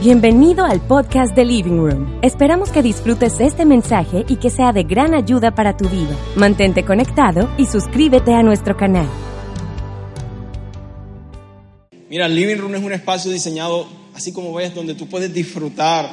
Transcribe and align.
Bienvenido 0.00 0.64
al 0.64 0.80
podcast 0.80 1.34
de 1.34 1.44
Living 1.44 1.78
Room. 1.78 2.20
Esperamos 2.22 2.70
que 2.70 2.82
disfrutes 2.82 3.40
este 3.40 3.64
mensaje 3.64 4.24
y 4.28 4.36
que 4.36 4.48
sea 4.48 4.72
de 4.72 4.84
gran 4.84 5.12
ayuda 5.12 5.56
para 5.56 5.76
tu 5.76 5.88
vida. 5.88 6.16
Mantente 6.36 6.84
conectado 6.84 7.50
y 7.58 7.66
suscríbete 7.66 8.32
a 8.32 8.44
nuestro 8.44 8.76
canal. 8.76 9.08
Mira, 12.08 12.28
Living 12.28 12.58
Room 12.58 12.76
es 12.76 12.84
un 12.84 12.92
espacio 12.92 13.32
diseñado, 13.32 13.88
así 14.14 14.32
como 14.32 14.54
ves, 14.54 14.72
donde 14.72 14.94
tú 14.94 15.08
puedes 15.08 15.34
disfrutar, 15.34 16.08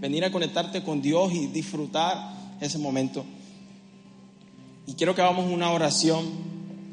venir 0.00 0.26
a 0.26 0.30
conectarte 0.30 0.82
con 0.82 1.00
Dios 1.00 1.32
y 1.32 1.46
disfrutar 1.46 2.34
ese 2.60 2.76
momento. 2.76 3.24
Y 4.86 4.92
quiero 4.92 5.14
que 5.14 5.22
hagamos 5.22 5.50
una 5.50 5.70
oración 5.70 6.26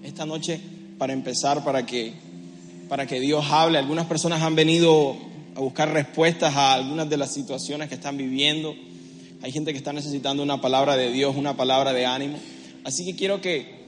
esta 0.01 0.25
noche 0.25 0.61
para 0.97 1.11
empezar, 1.11 1.65
para 1.65 1.85
que, 1.85 2.13
para 2.87 3.05
que 3.05 3.19
Dios 3.19 3.45
hable. 3.51 3.79
Algunas 3.79 4.05
personas 4.05 4.41
han 4.41 4.55
venido 4.55 5.34
a 5.55 5.59
buscar 5.61 5.91
respuestas 5.91 6.53
a 6.55 6.73
algunas 6.73 7.09
de 7.09 7.17
las 7.17 7.33
situaciones 7.33 7.87
que 7.87 7.95
están 7.95 8.17
viviendo. 8.17 8.75
Hay 9.41 9.51
gente 9.51 9.71
que 9.71 9.77
está 9.77 9.93
necesitando 9.93 10.43
una 10.43 10.59
palabra 10.59 10.97
de 10.97 11.11
Dios, 11.11 11.35
una 11.35 11.55
palabra 11.55 11.93
de 11.93 12.05
ánimo. 12.05 12.37
Así 12.83 13.05
que 13.05 13.15
quiero 13.15 13.39
que, 13.39 13.85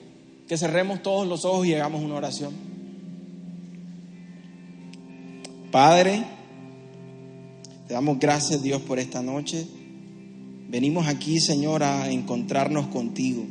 que 0.47 0.57
cerremos 0.57 1.03
todos 1.03 1.27
los 1.27 1.43
ojos 1.43 1.67
y 1.67 1.73
hagamos 1.73 2.01
una 2.01 2.15
oración. 2.15 2.53
Padre, 5.71 6.23
te 7.87 7.93
damos 7.93 8.17
gracias 8.17 8.63
Dios 8.63 8.81
por 8.81 8.97
esta 8.99 9.21
noche. 9.21 9.67
Venimos 10.69 11.07
aquí, 11.07 11.39
Señor, 11.39 11.83
a 11.83 12.09
encontrarnos 12.09 12.87
contigo. 12.87 13.45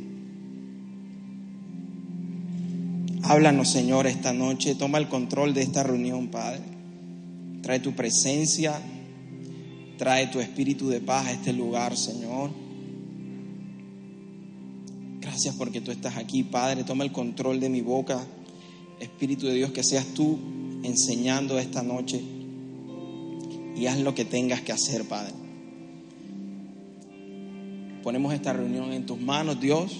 Háblanos, 3.23 3.69
Señor, 3.69 4.07
esta 4.07 4.33
noche. 4.33 4.73
Toma 4.75 4.97
el 4.97 5.07
control 5.07 5.53
de 5.53 5.61
esta 5.61 5.83
reunión, 5.83 6.27
Padre. 6.27 6.76
Trae 7.67 7.81
tu 7.81 7.91
presencia, 7.91 8.79
trae 9.97 10.27
tu 10.27 10.39
espíritu 10.39 10.87
de 10.87 11.01
paz 11.01 11.27
a 11.27 11.31
este 11.33 11.51
lugar, 11.51 11.97
Señor. 11.97 12.49
Gracias 15.19 15.53
porque 15.53 15.81
tú 15.81 15.91
estás 15.91 16.15
aquí, 16.15 16.43
Padre. 16.43 16.85
Toma 16.85 17.03
el 17.03 17.11
control 17.11 17.59
de 17.59 17.67
mi 17.67 17.81
boca. 17.81 18.25
Espíritu 19.01 19.47
de 19.47 19.55
Dios, 19.55 19.71
que 19.71 19.83
seas 19.83 20.05
tú 20.13 20.39
enseñando 20.83 21.59
esta 21.59 21.83
noche. 21.83 22.21
Y 23.75 23.85
haz 23.87 23.99
lo 23.99 24.15
que 24.15 24.23
tengas 24.23 24.61
que 24.61 24.71
hacer, 24.71 25.03
Padre. 25.03 25.33
Ponemos 28.01 28.33
esta 28.33 28.53
reunión 28.53 28.93
en 28.93 29.05
tus 29.05 29.19
manos, 29.19 29.59
Dios. 29.59 29.91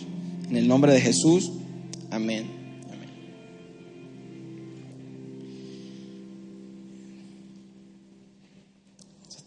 En 0.50 0.56
el 0.56 0.70
nombre 0.70 0.94
de 0.94 1.02
Jesús. 1.02 1.52
Amén. 2.12 2.57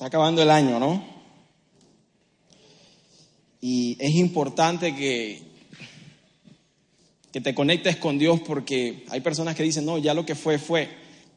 Está 0.01 0.07
acabando 0.07 0.41
el 0.41 0.51
año, 0.51 0.81
¿no? 0.81 1.05
Y 3.61 3.99
es 4.01 4.15
importante 4.15 4.97
que, 4.97 5.43
que 7.31 7.43
te 7.43 7.55
conectes 7.55 7.97
con 7.97 8.19
Dios 8.19 8.41
porque 8.41 9.05
hay 9.11 9.21
personas 9.21 9.55
que 9.55 9.63
dicen, 9.63 9.85
no, 9.85 9.99
ya 9.99 10.15
lo 10.15 10.25
que 10.25 10.35
fue, 10.35 10.59
fue, 10.59 10.89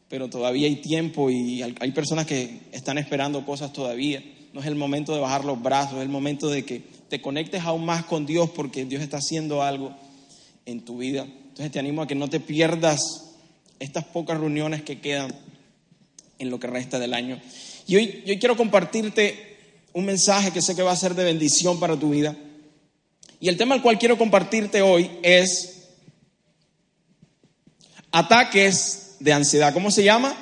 pero 0.08 0.30
todavía 0.30 0.68
hay 0.68 0.78
tiempo 0.78 1.30
y 1.30 1.62
hay 1.62 1.92
personas 1.92 2.26
que 2.26 2.62
están 2.72 2.98
esperando 2.98 3.46
cosas 3.46 3.74
todavía. 3.74 4.24
No 4.54 4.62
es 4.62 4.68
el 4.68 4.76
momento 4.76 5.14
de 5.14 5.20
bajar 5.20 5.44
los 5.44 5.62
brazos, 5.62 5.98
es 5.98 6.04
el 6.04 6.08
momento 6.08 6.48
de 6.48 6.64
que 6.64 6.84
te 7.10 7.22
conectes 7.22 7.64
aún 7.64 7.84
más 7.84 8.06
con 8.06 8.26
Dios 8.26 8.50
porque 8.52 8.86
Dios 8.86 9.02
está 9.02 9.18
haciendo 9.18 9.62
algo 9.62 9.94
en 10.66 10.86
tu 10.86 11.00
vida. 11.00 11.24
Entonces 11.24 11.70
te 11.70 11.80
animo 11.80 12.04
a 12.04 12.08
que 12.08 12.16
no 12.16 12.30
te 12.30 12.40
pierdas 12.40 13.02
estas 13.80 14.06
pocas 14.06 14.40
reuniones 14.40 14.84
que 14.84 15.02
quedan 15.02 15.36
en 16.40 16.50
lo 16.50 16.62
que 16.62 16.68
resta 16.68 16.98
del 16.98 17.14
año. 17.14 17.42
Y 17.88 17.96
hoy, 17.96 18.24
yo 18.26 18.38
quiero 18.40 18.56
compartirte 18.56 19.58
un 19.94 20.06
mensaje 20.06 20.52
que 20.52 20.62
sé 20.62 20.76
que 20.76 20.82
va 20.82 20.92
a 20.92 20.98
ser 20.98 21.16
de 21.16 21.24
bendición 21.24 21.80
para 21.80 21.98
tu 21.98 22.10
vida. 22.10 22.36
Y 23.40 23.50
el 23.50 23.58
tema 23.58 23.76
al 23.76 23.82
cual 23.82 24.00
quiero 24.00 24.18
compartirte 24.18 24.82
hoy 24.82 25.12
es 25.22 25.90
ataques 28.12 29.18
de 29.20 29.34
ansiedad. 29.34 29.74
¿Cómo 29.74 29.92
se 29.92 30.04
llama? 30.04 30.36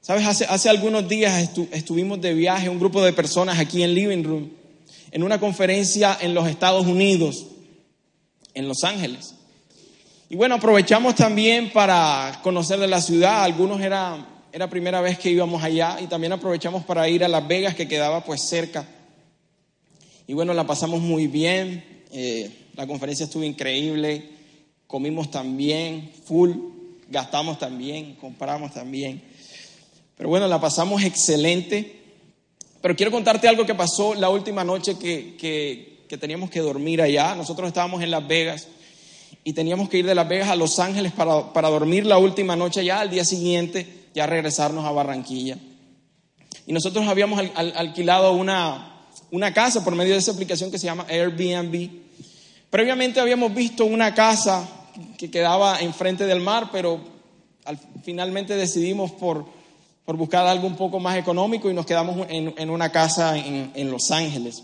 Sabes, 0.00 0.26
hace, 0.26 0.44
hace 0.44 0.68
algunos 0.68 1.08
días 1.08 1.50
estuvimos 1.72 2.20
de 2.20 2.34
viaje, 2.34 2.68
un 2.68 2.78
grupo 2.78 3.02
de 3.02 3.14
personas 3.14 3.58
aquí 3.58 3.82
en 3.82 3.94
Living 3.94 4.22
Room, 4.22 4.50
en 5.10 5.22
una 5.22 5.40
conferencia 5.40 6.18
en 6.20 6.34
los 6.34 6.46
Estados 6.46 6.86
Unidos, 6.86 7.46
en 8.52 8.68
Los 8.68 8.84
Ángeles. 8.84 9.34
Y 10.34 10.36
bueno, 10.36 10.56
aprovechamos 10.56 11.14
también 11.14 11.70
para 11.70 12.40
conocer 12.42 12.80
de 12.80 12.88
la 12.88 13.00
ciudad. 13.00 13.44
Algunos 13.44 13.80
era, 13.80 14.26
era 14.52 14.68
primera 14.68 15.00
vez 15.00 15.16
que 15.16 15.30
íbamos 15.30 15.62
allá 15.62 15.98
y 16.00 16.08
también 16.08 16.32
aprovechamos 16.32 16.82
para 16.82 17.08
ir 17.08 17.22
a 17.22 17.28
Las 17.28 17.46
Vegas, 17.46 17.76
que 17.76 17.86
quedaba 17.86 18.24
pues 18.24 18.40
cerca. 18.40 18.84
Y 20.26 20.34
bueno, 20.34 20.52
la 20.52 20.66
pasamos 20.66 21.00
muy 21.00 21.28
bien. 21.28 22.02
Eh, 22.10 22.50
la 22.74 22.84
conferencia 22.84 23.26
estuvo 23.26 23.44
increíble. 23.44 24.28
Comimos 24.88 25.30
también, 25.30 26.10
full. 26.24 26.50
Gastamos 27.08 27.60
también, 27.60 28.16
compramos 28.16 28.74
también. 28.74 29.22
Pero 30.16 30.30
bueno, 30.30 30.48
la 30.48 30.60
pasamos 30.60 31.04
excelente. 31.04 32.00
Pero 32.80 32.96
quiero 32.96 33.12
contarte 33.12 33.46
algo 33.46 33.64
que 33.64 33.76
pasó 33.76 34.16
la 34.16 34.30
última 34.30 34.64
noche 34.64 34.98
que, 34.98 35.36
que, 35.36 36.06
que 36.08 36.18
teníamos 36.18 36.50
que 36.50 36.58
dormir 36.58 37.00
allá. 37.00 37.36
Nosotros 37.36 37.68
estábamos 37.68 38.02
en 38.02 38.10
Las 38.10 38.26
Vegas 38.26 38.66
y 39.44 39.52
teníamos 39.52 39.90
que 39.90 39.98
ir 39.98 40.06
de 40.06 40.14
Las 40.14 40.26
Vegas 40.26 40.48
a 40.48 40.56
Los 40.56 40.78
Ángeles 40.78 41.12
para, 41.12 41.52
para 41.52 41.68
dormir 41.68 42.06
la 42.06 42.16
última 42.16 42.56
noche 42.56 42.82
ya, 42.82 43.00
al 43.00 43.10
día 43.10 43.24
siguiente 43.24 44.06
ya 44.14 44.26
regresarnos 44.26 44.86
a 44.86 44.90
Barranquilla. 44.90 45.58
Y 46.66 46.72
nosotros 46.72 47.06
habíamos 47.06 47.42
alquilado 47.54 48.32
una, 48.32 49.02
una 49.30 49.52
casa 49.52 49.84
por 49.84 49.94
medio 49.94 50.14
de 50.14 50.20
esa 50.20 50.32
aplicación 50.32 50.70
que 50.70 50.78
se 50.78 50.86
llama 50.86 51.06
Airbnb. 51.10 51.90
Previamente 52.70 53.20
habíamos 53.20 53.54
visto 53.54 53.84
una 53.84 54.14
casa 54.14 54.66
que 55.18 55.30
quedaba 55.30 55.80
enfrente 55.80 56.24
del 56.24 56.40
mar, 56.40 56.70
pero 56.72 57.00
al, 57.66 57.78
finalmente 58.02 58.56
decidimos 58.56 59.10
por, 59.12 59.44
por 60.06 60.16
buscar 60.16 60.46
algo 60.46 60.66
un 60.66 60.76
poco 60.76 61.00
más 61.00 61.18
económico 61.18 61.70
y 61.70 61.74
nos 61.74 61.84
quedamos 61.84 62.26
en, 62.30 62.54
en 62.56 62.70
una 62.70 62.90
casa 62.90 63.36
en, 63.36 63.72
en 63.74 63.90
Los 63.90 64.10
Ángeles. 64.10 64.62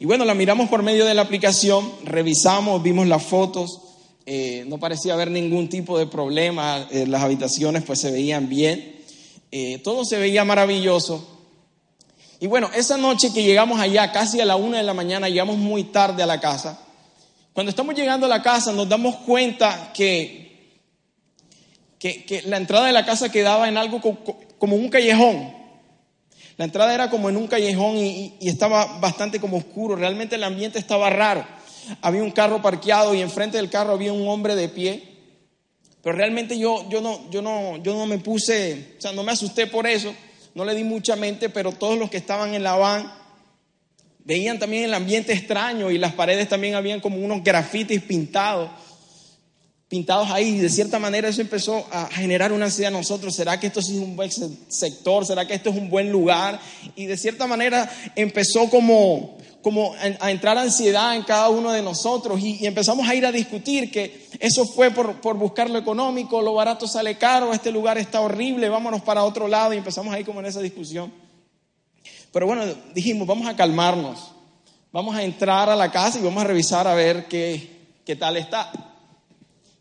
Y 0.00 0.06
bueno, 0.06 0.24
la 0.24 0.34
miramos 0.34 0.68
por 0.68 0.84
medio 0.84 1.04
de 1.04 1.14
la 1.14 1.22
aplicación, 1.22 1.90
revisamos, 2.04 2.80
vimos 2.84 3.08
las 3.08 3.24
fotos, 3.24 3.80
eh, 4.26 4.64
no 4.68 4.78
parecía 4.78 5.14
haber 5.14 5.28
ningún 5.28 5.68
tipo 5.68 5.98
de 5.98 6.06
problema, 6.06 6.86
eh, 6.92 7.04
las 7.04 7.22
habitaciones 7.22 7.82
pues 7.82 7.98
se 7.98 8.12
veían 8.12 8.48
bien, 8.48 9.00
eh, 9.50 9.78
todo 9.78 10.04
se 10.04 10.16
veía 10.16 10.44
maravilloso. 10.44 11.40
Y 12.38 12.46
bueno, 12.46 12.70
esa 12.76 12.96
noche 12.96 13.32
que 13.32 13.42
llegamos 13.42 13.80
allá, 13.80 14.12
casi 14.12 14.40
a 14.40 14.44
la 14.44 14.54
una 14.54 14.76
de 14.76 14.84
la 14.84 14.94
mañana, 14.94 15.28
llegamos 15.28 15.58
muy 15.58 15.82
tarde 15.82 16.22
a 16.22 16.26
la 16.26 16.38
casa. 16.38 16.80
Cuando 17.52 17.70
estamos 17.70 17.96
llegando 17.96 18.26
a 18.26 18.28
la 18.28 18.40
casa 18.40 18.70
nos 18.70 18.88
damos 18.88 19.16
cuenta 19.16 19.90
que, 19.92 20.78
que, 21.98 22.24
que 22.24 22.42
la 22.42 22.58
entrada 22.58 22.86
de 22.86 22.92
la 22.92 23.04
casa 23.04 23.32
quedaba 23.32 23.68
en 23.68 23.76
algo 23.76 24.00
como 24.58 24.76
un 24.76 24.90
callejón. 24.90 25.57
La 26.58 26.64
entrada 26.64 26.92
era 26.92 27.08
como 27.08 27.28
en 27.28 27.36
un 27.36 27.46
callejón 27.46 27.96
y, 27.96 28.36
estaba 28.40 28.98
bastante 28.98 29.40
como 29.40 29.56
oscuro. 29.56 29.94
Realmente 29.94 30.34
el 30.34 30.42
ambiente 30.42 30.80
estaba 30.80 31.08
raro. 31.08 31.46
Había 32.02 32.22
un 32.22 32.32
carro 32.32 32.60
parqueado 32.60 33.14
y 33.14 33.22
enfrente 33.22 33.56
del 33.56 33.70
carro 33.70 33.92
había 33.92 34.12
un 34.12 34.28
hombre 34.28 34.56
de 34.56 34.68
pie. 34.68 35.02
Pero 36.02 36.16
realmente 36.16 36.58
yo, 36.58 36.88
yo, 36.90 37.00
no, 37.00 37.30
yo, 37.30 37.42
no, 37.42 37.76
yo 37.82 37.94
no 37.94 38.06
me 38.06 38.18
puse, 38.18 38.96
o 38.98 39.00
sea, 39.00 39.12
no 39.12 39.22
me 39.22 39.32
asusté 39.32 39.68
por 39.68 39.86
eso. 39.86 40.12
No 40.54 40.64
le 40.64 40.74
di 40.74 40.82
mucha 40.82 41.14
mente, 41.14 41.48
pero 41.48 41.70
todos 41.70 41.96
los 41.96 42.10
que 42.10 42.16
estaban 42.16 42.52
en 42.54 42.64
la 42.64 42.74
van 42.74 43.12
veían 44.24 44.58
también 44.58 44.84
el 44.84 44.94
ambiente 44.94 45.32
extraño 45.32 45.92
y 45.92 45.98
las 45.98 46.12
paredes 46.12 46.48
también 46.48 46.74
habían 46.74 47.00
como 47.00 47.18
unos 47.18 47.44
grafitis 47.44 48.02
pintados. 48.02 48.68
Pintados 49.88 50.30
ahí. 50.30 50.56
Y 50.56 50.58
de 50.58 50.68
cierta 50.68 50.98
manera 50.98 51.28
eso 51.28 51.40
empezó 51.40 51.86
a 51.90 52.06
generar 52.06 52.52
una 52.52 52.66
ansiedad 52.66 52.92
en 52.92 52.98
nosotros. 52.98 53.34
¿Será 53.34 53.58
que 53.58 53.68
esto 53.68 53.80
es 53.80 53.88
un 53.88 54.16
buen 54.16 54.30
sector? 54.68 55.26
¿Será 55.26 55.46
que 55.46 55.54
esto 55.54 55.70
es 55.70 55.76
un 55.76 55.90
buen 55.90 56.12
lugar? 56.12 56.60
Y 56.94 57.06
de 57.06 57.16
cierta 57.16 57.46
manera 57.46 57.90
empezó 58.14 58.68
como, 58.68 59.38
como 59.62 59.94
a 60.20 60.30
entrar 60.30 60.58
ansiedad 60.58 61.16
en 61.16 61.22
cada 61.22 61.48
uno 61.48 61.72
de 61.72 61.82
nosotros 61.82 62.40
y, 62.40 62.66
empezamos 62.66 63.08
a 63.08 63.14
ir 63.14 63.24
a 63.26 63.32
discutir 63.32 63.90
que 63.90 64.28
eso 64.38 64.66
fue 64.66 64.90
por, 64.90 65.20
por, 65.20 65.36
buscar 65.36 65.70
lo 65.70 65.78
económico, 65.78 66.42
lo 66.42 66.54
barato 66.54 66.86
sale 66.86 67.16
caro, 67.16 67.52
este 67.52 67.72
lugar 67.72 67.98
está 67.98 68.20
horrible, 68.20 68.68
vámonos 68.68 69.02
para 69.02 69.24
otro 69.24 69.48
lado 69.48 69.72
y 69.72 69.78
empezamos 69.78 70.14
ahí 70.14 70.24
como 70.24 70.40
en 70.40 70.46
esa 70.46 70.60
discusión. 70.60 71.12
Pero 72.30 72.46
bueno, 72.46 72.62
dijimos, 72.94 73.26
vamos 73.26 73.48
a 73.48 73.56
calmarnos, 73.56 74.32
vamos 74.92 75.16
a 75.16 75.22
entrar 75.22 75.70
a 75.70 75.76
la 75.76 75.90
casa 75.90 76.18
y 76.18 76.22
vamos 76.22 76.44
a 76.44 76.46
revisar 76.46 76.86
a 76.86 76.94
ver 76.94 77.26
qué, 77.26 77.78
qué 78.04 78.14
tal 78.16 78.36
está. 78.36 78.87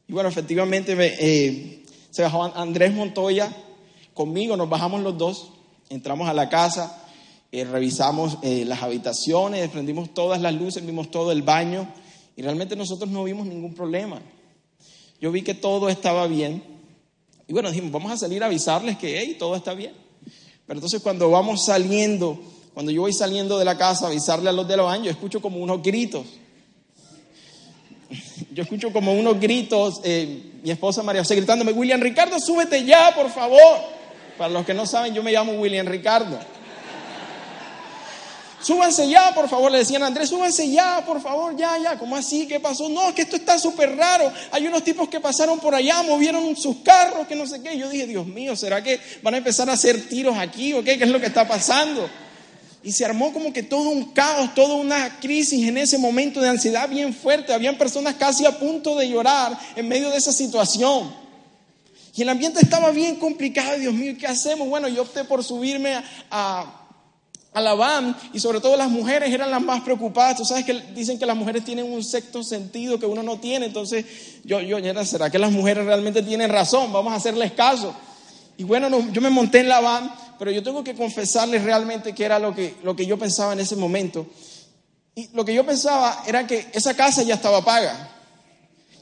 Y 0.08 0.14
bueno, 0.14 0.30
efectivamente 0.30 0.96
eh, 0.98 1.84
se 2.12 2.22
bajó 2.22 2.44
Andrés 2.44 2.94
Montoya 2.94 3.54
conmigo, 4.14 4.56
nos 4.56 4.70
bajamos 4.70 5.02
los 5.02 5.18
dos, 5.18 5.52
entramos 5.90 6.30
a 6.30 6.34
la 6.34 6.48
casa, 6.48 7.06
eh, 7.52 7.66
revisamos 7.66 8.38
eh, 8.42 8.64
las 8.66 8.82
habitaciones, 8.82 9.70
prendimos 9.70 10.14
todas 10.14 10.42
las 10.42 10.54
luces, 10.54 10.86
vimos 10.86 11.12
todo 11.12 11.34
el 11.34 11.42
baño 11.42 11.92
y 12.38 12.42
realmente 12.42 12.78
nosotros 12.78 13.10
no 13.10 13.26
vimos 13.26 13.48
ningún 13.48 13.74
problema. 13.74 14.22
Yo 15.20 15.32
vi 15.32 15.42
que 15.42 15.54
todo 15.54 15.90
estaba 15.90 16.26
bien 16.28 16.64
y 17.46 17.52
bueno, 17.52 17.70
dijimos, 17.70 17.92
vamos 17.92 18.12
a 18.14 18.18
salir 18.18 18.44
a 18.44 18.46
avisarles 18.46 18.98
que, 18.98 19.20
hey, 19.20 19.36
todo 19.38 19.58
está 19.58 19.74
bien. 19.74 19.94
Pero 20.66 20.78
entonces 20.78 21.02
cuando 21.02 21.30
vamos 21.30 21.66
saliendo, 21.66 22.40
cuando 22.74 22.94
yo 22.94 23.02
voy 23.02 23.14
saliendo 23.14 23.60
de 23.60 23.66
la 23.66 23.78
casa 23.78 24.06
a 24.06 24.10
avisarle 24.10 24.50
a 24.50 24.54
los 24.54 24.68
de 24.68 24.78
los 24.78 24.86
baños, 24.86 25.08
escucho 25.08 25.42
como 25.42 25.58
unos 25.58 25.82
gritos 25.82 26.26
yo 28.52 28.64
escucho 28.64 28.92
como 28.92 29.14
unos 29.14 29.40
gritos, 29.40 30.02
eh, 30.04 30.42
mi 30.64 30.72
esposa 30.72 31.04
María 31.04 31.22
José 31.22 31.36
gritándome, 31.36 31.72
William 31.72 32.02
Ricardo, 32.02 32.40
súbete 32.40 32.84
ya, 32.84 33.14
por 33.16 33.30
favor. 33.32 33.98
Para 34.38 34.50
los 34.54 34.66
que 34.66 34.74
no 34.74 34.86
saben, 34.86 35.14
yo 35.14 35.24
me 35.24 35.32
llamo 35.32 35.54
William 35.54 35.88
Ricardo. 35.88 36.38
Súbanse 38.60 39.08
ya, 39.08 39.34
por 39.34 39.48
favor, 39.48 39.72
le 39.72 39.78
decían 39.78 40.04
a 40.04 40.08
Andrés, 40.08 40.30
súbanse 40.30 40.70
ya, 40.70 41.04
por 41.06 41.22
favor, 41.22 41.56
ya, 41.56 41.78
ya. 41.78 41.98
¿Cómo 41.98 42.16
así? 42.16 42.48
¿Qué 42.48 42.60
pasó? 42.60 42.90
No, 42.90 43.14
que 43.14 43.22
esto 43.22 43.36
está 43.36 43.58
súper 43.60 43.96
raro. 43.96 44.32
Hay 44.52 44.68
unos 44.68 44.84
tipos 44.84 45.08
que 45.10 45.20
pasaron 45.20 45.60
por 45.60 45.76
allá, 45.76 46.02
movieron 46.04 46.56
sus 46.56 46.78
carros, 46.78 47.28
que 47.28 47.36
no 47.36 47.46
sé 47.46 47.62
qué. 47.62 47.78
Yo 47.78 47.88
dije, 47.88 48.08
Dios 48.08 48.26
mío, 48.26 48.56
¿será 48.56 48.84
que 48.84 49.00
van 49.22 49.36
a 49.36 49.38
empezar 49.38 49.70
a 49.70 49.74
hacer 49.74 50.10
tiros 50.10 50.38
aquí 50.38 50.74
o 50.74 50.84
qué? 50.84 50.98
¿Qué 50.98 51.04
es 51.04 51.10
lo 51.10 51.20
que 51.20 51.28
está 51.28 51.48
pasando? 51.48 52.10
Y 52.84 52.92
se 52.92 53.06
armó 53.06 53.34
como 53.34 53.52
que 53.52 53.64
todo 53.64 53.90
un 53.90 54.06
caos, 54.14 54.54
toda 54.56 54.76
una 54.76 55.20
crisis 55.20 55.68
en 55.68 55.78
ese 55.78 55.98
momento 55.98 56.40
de 56.40 56.50
ansiedad 56.50 56.88
bien 56.88 57.14
fuerte. 57.14 57.54
Habían 57.54 57.78
personas 57.78 58.16
casi 58.16 58.46
a 58.46 58.58
punto 58.58 58.96
de 58.96 59.10
llorar 59.10 59.58
en 59.76 59.88
medio 59.88 60.10
de 60.10 60.18
esa 60.18 60.32
situación. 60.32 61.12
Y 62.18 62.24
el 62.24 62.30
ambiente 62.30 62.60
estaba 62.60 62.90
bien 62.90 63.18
complicado. 63.18 63.78
Dios 63.78 63.94
mío, 63.94 64.16
¿qué 64.20 64.26
hacemos? 64.26 64.68
Bueno, 64.68 64.88
yo 64.88 65.04
opté 65.04 65.24
por 65.24 65.44
subirme 65.44 66.02
a, 66.32 66.84
la 67.54 67.74
van 67.74 68.16
y 68.34 68.40
sobre 68.40 68.60
todo 68.60 68.78
las 68.78 68.90
mujeres 68.90 69.32
eran 69.32 69.52
las 69.52 69.62
más 69.62 69.82
preocupadas. 69.82 70.38
Tú 70.38 70.46
sabes 70.46 70.66
que 70.66 70.74
dicen 70.96 71.20
que 71.20 71.26
las 71.26 71.36
mujeres 71.36 71.64
tienen 71.64 71.92
un 71.92 72.04
sexto 72.04 72.44
sentido 72.44 73.00
que 73.00 73.06
uno 73.06 73.22
no 73.22 73.40
tiene. 73.40 73.68
Entonces 73.68 74.06
yo, 74.44 74.62
yo, 74.62 74.78
¿será 75.06 75.30
que 75.30 75.38
las 75.38 75.52
mujeres 75.52 75.86
realmente 75.86 76.24
tienen 76.24 76.50
razón? 76.50 76.92
Vamos 76.92 77.14
a 77.14 77.18
hacerles 77.18 77.52
caso. 77.52 77.96
Y 78.58 78.64
bueno, 78.64 78.90
yo 79.12 79.22
me 79.22 79.30
monté 79.30 79.60
en 79.60 79.70
la 79.70 79.80
van 79.80 80.12
pero 80.38 80.52
yo 80.52 80.64
tengo 80.64 80.84
que 80.84 80.96
confesarles 80.96 81.64
realmente 81.64 82.14
que 82.14 82.26
era 82.26 82.40
lo 82.40 82.54
que, 82.54 82.76
lo 82.84 82.96
que 82.96 83.06
yo 83.06 83.18
pensaba 83.18 83.54
en 83.54 83.60
ese 83.60 83.76
momento. 83.76 84.28
Y 85.16 85.30
lo 85.34 85.44
que 85.44 85.54
yo 85.54 85.66
pensaba 85.66 86.24
era 86.28 86.46
que 86.46 86.68
esa 86.74 86.96
casa 86.96 87.24
ya 87.24 87.36
estaba 87.36 87.64
paga. 87.64 88.12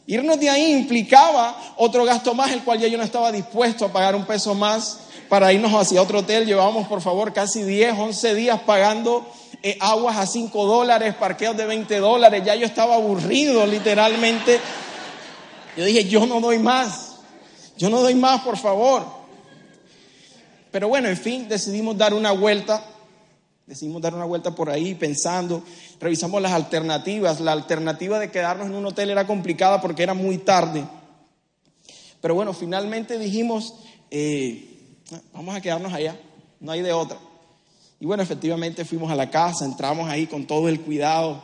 Irnos 0.07 0.39
de 0.39 0.49
ahí 0.49 0.71
implicaba 0.71 1.75
otro 1.77 2.05
gasto 2.05 2.33
más, 2.33 2.51
el 2.51 2.63
cual 2.63 2.79
ya 2.79 2.87
yo 2.87 2.97
no 2.97 3.03
estaba 3.03 3.31
dispuesto 3.31 3.85
a 3.85 3.91
pagar 3.91 4.15
un 4.15 4.25
peso 4.25 4.53
más 4.53 4.99
para 5.29 5.51
irnos 5.51 5.73
hacia 5.73 6.01
otro 6.01 6.19
hotel. 6.19 6.45
Llevábamos, 6.45 6.87
por 6.87 7.01
favor, 7.01 7.33
casi 7.33 7.63
10, 7.63 7.97
11 7.97 8.35
días 8.35 8.61
pagando 8.61 9.25
eh, 9.63 9.77
aguas 9.81 10.17
a 10.17 10.27
5 10.27 10.65
dólares, 10.65 11.15
parqueos 11.15 11.57
de 11.57 11.65
20 11.65 11.99
dólares. 11.99 12.43
Ya 12.45 12.55
yo 12.55 12.65
estaba 12.65 12.95
aburrido, 12.95 13.65
literalmente. 13.65 14.59
Yo 15.75 15.83
dije, 15.83 16.05
yo 16.05 16.25
no 16.25 16.39
doy 16.39 16.59
más. 16.59 17.15
Yo 17.75 17.89
no 17.89 17.99
doy 18.01 18.15
más, 18.15 18.41
por 18.41 18.57
favor. 18.57 19.25
Pero 20.75 20.89
bueno, 20.89 21.07
en 21.07 21.16
fin, 21.16 21.48
decidimos 21.48 21.98
dar 21.98 22.13
una 22.13 22.33
vuelta, 22.33 22.83
decidimos 23.66 24.01
dar 24.01 24.13
una 24.13 24.25
vuelta 24.25 24.54
por 24.54 24.69
ahí 24.69 24.94
pensando, 24.94 25.63
revisamos 26.01 26.42
las 26.42 26.51
alternativas. 26.51 27.39
La 27.39 27.54
alternativa 27.54 28.19
de 28.19 28.30
quedarnos 28.30 28.68
en 28.68 28.75
un 28.75 28.86
hotel 28.86 29.10
era 29.10 29.25
complicada 29.25 29.80
porque 29.80 30.04
era 30.04 30.13
muy 30.13 30.38
tarde. 30.38 30.83
Pero 32.19 32.36
bueno, 32.36 32.51
finalmente 32.51 33.18
dijimos, 33.18 33.74
eh, 34.12 35.00
vamos 35.31 35.56
a 35.56 35.62
quedarnos 35.62 35.94
allá, 35.94 36.19
no 36.60 36.74
hay 36.74 36.81
de 36.81 36.92
otra. 36.92 37.19
Y 38.01 38.06
bueno, 38.06 38.21
efectivamente 38.24 38.83
fuimos 38.83 39.10
a 39.10 39.16
la 39.16 39.30
casa, 39.30 39.63
entramos 39.63 40.10
ahí 40.10 40.28
con 40.28 40.45
todo 40.45 40.68
el 40.68 40.81
cuidado. 40.81 41.42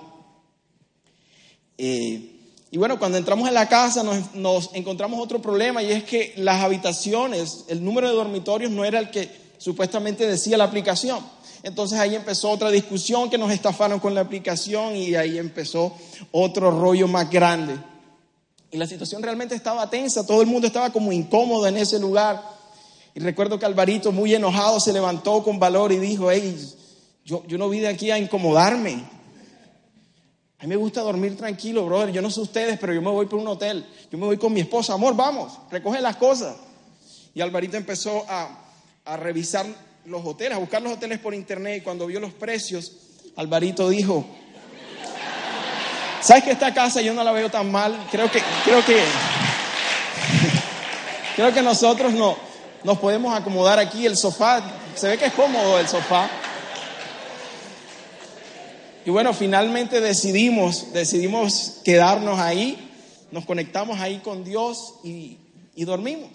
Eh, 1.78 2.31
y 2.74 2.78
bueno, 2.78 2.98
cuando 2.98 3.18
entramos 3.18 3.50
en 3.50 3.54
la 3.54 3.68
casa 3.68 4.02
nos, 4.34 4.70
encontramos 4.74 5.20
otro 5.20 5.42
problema 5.42 5.84
y 5.84 5.92
es 5.92 6.06
que 6.06 6.34
las 6.38 6.64
habitaciones, 6.64 7.66
el 7.68 7.84
número 7.84 8.08
de 8.08 8.16
dormitorios 8.16 8.72
no 8.72 8.86
era 8.86 8.98
el 8.98 9.12
que 9.12 9.30
supuestamente 9.58 10.26
decía 10.26 10.58
la 10.58 10.64
aplicación. 10.64 11.20
Entonces 11.64 12.00
ahí 12.00 12.16
empezó 12.16 12.50
otra 12.50 12.72
discusión 12.72 13.30
que 13.30 13.38
nos 13.38 13.52
estafaron 13.52 14.00
con 14.00 14.16
la 14.16 14.22
aplicación 14.22 14.96
y 14.96 15.16
ahí 15.16 15.38
empezó 15.38 15.94
otro 16.32 16.72
rollo 16.72 17.10
más 17.10 17.30
grande. 17.30 17.76
Y 18.72 18.78
la 18.78 18.88
situación 18.88 19.22
realmente 19.22 19.54
estaba 19.54 19.90
tensa, 19.90 20.26
todo 20.26 20.42
el 20.42 20.48
mundo 20.48 20.68
estaba 20.68 20.92
como 20.92 21.12
incómodo 21.12 21.68
en 21.68 21.76
ese 21.76 22.00
lugar. 22.00 22.42
Y 23.14 23.20
recuerdo 23.20 23.60
que 23.60 23.66
Alvarito, 23.66 24.14
muy 24.14 24.34
enojado, 24.34 24.80
se 24.80 24.94
levantó 24.94 25.44
con 25.44 25.60
valor 25.60 25.92
y 25.92 25.98
dijo, 25.98 26.32
hey, 26.32 26.58
yo, 27.26 27.44
yo 27.48 27.58
no 27.58 27.68
vine 27.68 27.88
aquí 27.88 28.12
a 28.12 28.18
incomodarme, 28.18 29.04
a 30.62 30.66
mí 30.66 30.70
me 30.70 30.76
gusta 30.76 31.02
dormir 31.02 31.36
tranquilo, 31.36 31.88
brother. 31.88 32.12
Yo 32.12 32.22
no 32.22 32.30
sé 32.30 32.40
ustedes, 32.40 32.78
pero 32.78 32.94
yo 32.94 33.02
me 33.02 33.10
voy 33.10 33.26
por 33.26 33.40
un 33.40 33.48
hotel. 33.48 33.84
Yo 34.12 34.18
me 34.20 34.28
voy 34.28 34.38
con 34.38 34.54
mi 34.54 34.60
esposa. 34.60 34.94
Amor, 34.94 35.16
vamos, 35.16 35.58
recoge 35.72 36.00
las 36.00 36.18
cosas. 36.18 36.56
Y 37.34 37.42
Alvarito 37.42 37.78
empezó 37.78 38.24
a, 38.30 38.60
a 39.06 39.18
revisar 39.18 39.66
los 40.06 40.24
hoteles, 40.24 40.56
a 40.56 40.60
buscar 40.60 40.84
los 40.84 40.94
hoteles 40.94 41.18
por 41.18 41.34
internet. 41.34 41.80
Y 41.80 41.82
cuando 41.82 42.06
vio 42.06 42.20
los 42.20 42.32
precios, 42.34 42.92
Alvarito 43.38 43.90
dijo, 43.90 44.24
¿sabes 46.22 46.44
que 46.44 46.52
esta 46.52 46.72
casa 46.72 47.02
yo 47.02 47.16
no 47.16 47.24
la 47.24 47.32
veo 47.32 47.50
tan 47.50 47.72
mal? 47.72 47.98
Creo 48.12 48.30
que, 48.30 48.40
creo 48.64 48.86
que, 48.86 49.02
creo 51.38 51.52
que 51.52 51.64
nosotros 51.64 52.14
no, 52.14 52.38
nos 52.84 53.00
podemos 53.00 53.36
acomodar 53.36 53.80
aquí. 53.80 54.06
El 54.06 54.16
sofá, 54.16 54.62
se 54.94 55.08
ve 55.08 55.18
que 55.18 55.26
es 55.26 55.34
cómodo 55.34 55.80
el 55.80 55.88
sofá. 55.88 56.30
Y 59.04 59.10
bueno, 59.10 59.34
finalmente 59.34 60.00
decidimos, 60.00 60.94
decidimos 60.94 61.82
quedarnos 61.84 62.40
ahí, 62.40 62.78
nos 63.32 63.46
conectamos 63.46 64.00
ahí 64.00 64.20
con 64.20 64.44
Dios 64.44 64.96
y, 65.04 65.38
dormimos. 65.76 66.30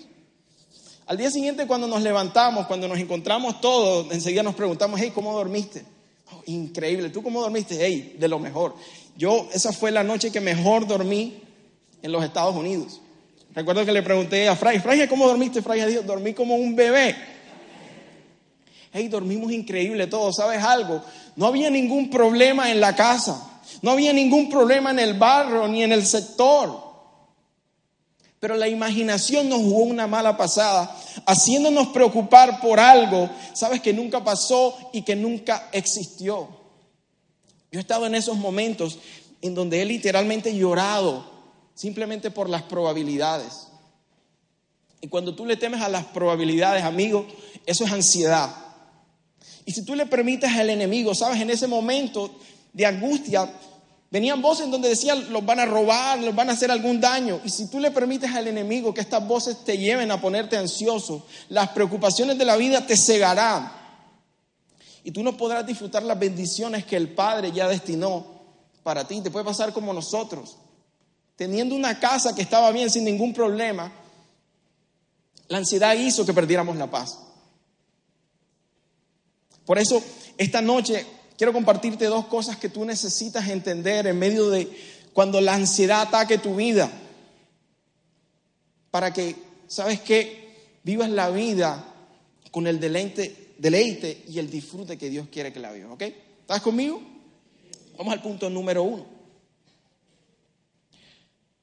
Al 1.07 1.17
día 1.17 1.31
siguiente 1.31 1.69
cuando 1.69 1.87
nos 1.87 2.03
levantamos, 2.03 2.67
cuando 2.67 2.89
nos 2.89 2.99
encontramos 2.99 3.61
todos, 3.61 4.13
enseguida 4.13 4.43
nos 4.43 4.57
preguntamos, 4.57 4.99
hey, 5.01 5.13
¿cómo 5.15 5.33
dormiste? 5.33 5.85
Oh, 6.33 6.43
increíble, 6.47 7.11
¿tú 7.11 7.23
cómo 7.23 7.41
dormiste? 7.41 7.77
Hey, 7.79 8.17
de 8.19 8.27
lo 8.27 8.41
mejor. 8.41 8.75
Yo, 9.17 9.49
esa 9.53 9.73
fue 9.73 9.93
la 9.93 10.03
noche 10.03 10.33
que 10.33 10.41
mejor 10.41 10.89
dormí 10.89 11.41
en 12.03 12.11
los 12.11 12.25
Estados 12.25 12.57
Unidos. 12.57 13.01
Recuerdo 13.55 13.87
que 13.87 13.93
le 13.93 14.03
pregunté 14.03 14.49
a 14.49 14.57
Fray, 14.57 14.81
Fray, 14.81 15.07
¿cómo 15.07 15.29
dormiste? 15.29 15.63
Fray 15.63 15.95
dormí 16.05 16.35
como 16.35 16.57
un 16.57 16.75
bebé. 16.75 17.15
Hey, 18.93 19.07
dormimos 19.07 19.53
increíble 19.53 20.09
todos, 20.09 20.35
¿sabes 20.35 20.61
algo? 20.61 21.03
No 21.37 21.47
había 21.47 21.71
ningún 21.71 22.11
problema 22.11 22.71
en 22.71 22.81
la 22.81 22.97
casa, 22.97 23.61
no 23.83 23.91
había 23.91 24.13
ningún 24.13 24.49
problema 24.49 24.91
en 24.91 24.99
el 24.99 25.15
barrio 25.15 25.69
ni 25.69 25.83
en 25.83 25.93
el 25.93 26.05
sector. 26.05 26.85
Pero 28.41 28.57
la 28.57 28.69
imaginación 28.69 29.49
nos 29.49 29.61
jugó 29.61 29.85
una 29.85 30.07
mala 30.07 30.37
pasada, 30.37 30.95
haciéndonos 31.27 31.89
preocupar 31.89 32.61
por 32.61 32.79
algo, 32.79 33.31
sabes, 33.55 33.81
que 33.81 33.93
nunca 33.93 34.23
pasó 34.23 34.77
y 34.93 35.03
que 35.03 35.17
nunca 35.17 35.69
existió. 35.73 36.49
Yo 37.71 37.79
he 37.79 37.83
estado 37.83 38.07
en 38.07 38.15
esos 38.15 38.37
momentos 38.37 38.99
en 39.43 39.55
donde 39.55 39.83
he 39.83 39.85
literalmente 39.85 40.57
llorado 40.57 41.25
simplemente 41.75 42.31
por 42.31 42.49
las 42.49 42.63
probabilidades. 42.63 43.69
Y 45.01 45.09
cuando 45.09 45.35
tú 45.35 45.45
le 45.45 45.57
temes 45.57 45.83
a 45.83 45.89
las 45.89 46.05
probabilidades, 46.07 46.85
amigo, 46.85 47.27
eso 47.67 47.85
es 47.85 47.93
ansiedad. 47.93 48.66
Y 49.67 49.73
si 49.73 49.85
tú 49.85 49.95
le 49.95 50.07
permites 50.07 50.51
al 50.53 50.71
enemigo, 50.71 51.15
sabes, 51.15 51.43
en 51.43 51.51
ese 51.51 51.67
momento 51.67 52.31
de 52.73 52.87
angustia, 52.87 53.51
venían 54.13 54.41
voces 54.41 54.71
donde 54.71 54.89
decían, 54.89 55.33
los 55.33 55.45
van 55.45 55.59
a 55.59 55.67
robar, 55.67 56.21
los 56.21 56.35
van 56.35 56.49
a 56.49 56.53
hacer 56.53 56.71
algún 56.71 57.01
daño. 57.01 57.41
Y 57.45 57.51
si 57.51 57.69
tú 57.69 57.81
le 57.81 57.91
permites 57.91 58.33
al 58.33 58.47
enemigo 58.47 58.95
que 58.95 59.01
estas 59.01 59.27
voces 59.27 59.65
te 59.65 59.77
lleven 59.77 60.13
a 60.13 60.21
ponerte 60.21 60.57
ansioso, 60.57 61.27
las 61.49 61.71
preocupaciones 61.71 62.39
de 62.39 62.45
la 62.45 62.57
vida 62.57 62.87
te 62.87 62.97
cegarán. 62.97 63.73
Y 65.03 65.11
tú 65.11 65.25
no 65.25 65.37
podrás 65.37 65.67
disfrutar 65.67 66.05
las 66.05 66.19
bendiciones 66.19 66.85
que 66.85 66.97
el 66.97 67.09
Padre 67.13 67.51
ya 67.51 67.67
destinó 67.67 68.25
para 68.85 69.07
ti. 69.07 69.21
Te 69.21 69.33
puede 69.33 69.45
pasar 69.45 69.73
como 69.73 69.93
nosotros. 69.93 70.57
teniendo 71.35 71.75
una 71.75 72.01
casa 72.01 72.35
que 72.35 72.41
estaba 72.41 72.71
bien 72.71 72.89
sin 72.89 73.05
ningún 73.05 73.35
problema, 73.35 73.93
la 75.49 75.59
ansiedad 75.59 75.95
hizo 75.95 76.25
que 76.25 76.33
perdiéramos 76.33 76.77
la 76.77 76.91
paz. 76.91 77.26
Por 79.67 79.79
eso, 79.79 80.03
esta 80.39 80.63
noche 80.63 81.05
quiero 81.37 81.53
compartirte 81.53 82.07
dos 82.07 82.27
cosas 82.27 82.57
que 82.57 82.71
tú 82.71 82.85
necesitas 82.85 83.49
entender 83.49 84.07
en 84.07 84.19
medio 84.19 84.49
de 84.49 84.71
cuando 85.13 85.41
la 85.41 85.55
ansiedad 85.55 86.03
ataque 86.03 86.39
tu 86.39 86.57
vida. 86.57 86.91
Para 88.91 89.13
que, 89.13 89.35
¿sabes 89.67 90.01
qué? 90.01 90.47
Vivas 90.85 91.11
la 91.11 91.31
vida 91.31 91.85
con 92.51 92.67
el 92.67 92.81
deleite, 92.81 93.55
deleite 93.59 94.25
y 94.29 94.39
el 94.39 94.51
disfrute 94.51 94.97
que 94.97 95.11
Dios 95.11 95.27
quiere 95.31 95.53
que 95.53 95.61
la 95.61 95.73
vivas. 95.73 95.93
¿Ok? 95.93 96.03
¿Estás 96.03 96.63
conmigo? 96.63 97.03
Vamos 97.99 98.13
al 98.13 98.23
punto 98.23 98.49
número 98.49 98.83
uno. 98.85 99.05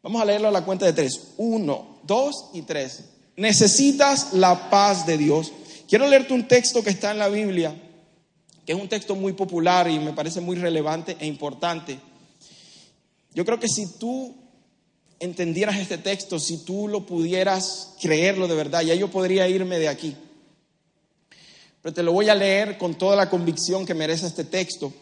Vamos 0.01 0.21
a 0.21 0.25
leerlo 0.25 0.49
a 0.49 0.51
la 0.51 0.65
cuenta 0.65 0.85
de 0.85 0.93
tres. 0.93 1.29
Uno, 1.37 1.99
dos 2.03 2.49
y 2.53 2.63
tres. 2.63 3.05
Necesitas 3.37 4.33
la 4.33 4.69
paz 4.69 5.05
de 5.05 5.17
Dios. 5.17 5.51
Quiero 5.87 6.07
leerte 6.07 6.33
un 6.33 6.47
texto 6.47 6.83
que 6.83 6.89
está 6.89 7.11
en 7.11 7.19
la 7.19 7.29
Biblia, 7.29 7.73
que 8.65 8.71
es 8.71 8.79
un 8.79 8.87
texto 8.87 9.15
muy 9.15 9.33
popular 9.33 9.89
y 9.89 9.99
me 9.99 10.13
parece 10.13 10.41
muy 10.41 10.55
relevante 10.55 11.17
e 11.19 11.25
importante. 11.25 11.99
Yo 13.33 13.45
creo 13.45 13.59
que 13.59 13.67
si 13.67 13.97
tú 13.97 14.35
entendieras 15.19 15.77
este 15.77 15.97
texto, 15.97 16.39
si 16.39 16.63
tú 16.63 16.87
lo 16.87 17.05
pudieras 17.05 17.95
creerlo 18.01 18.47
de 18.47 18.55
verdad, 18.55 18.81
ya 18.81 18.95
yo 18.95 19.09
podría 19.09 19.47
irme 19.47 19.79
de 19.79 19.87
aquí. 19.87 20.15
Pero 21.81 21.93
te 21.93 22.03
lo 22.03 22.13
voy 22.13 22.29
a 22.29 22.35
leer 22.35 22.77
con 22.77 22.95
toda 22.95 23.15
la 23.15 23.29
convicción 23.29 23.85
que 23.85 23.93
merece 23.93 24.27
este 24.27 24.45
texto. 24.45 24.93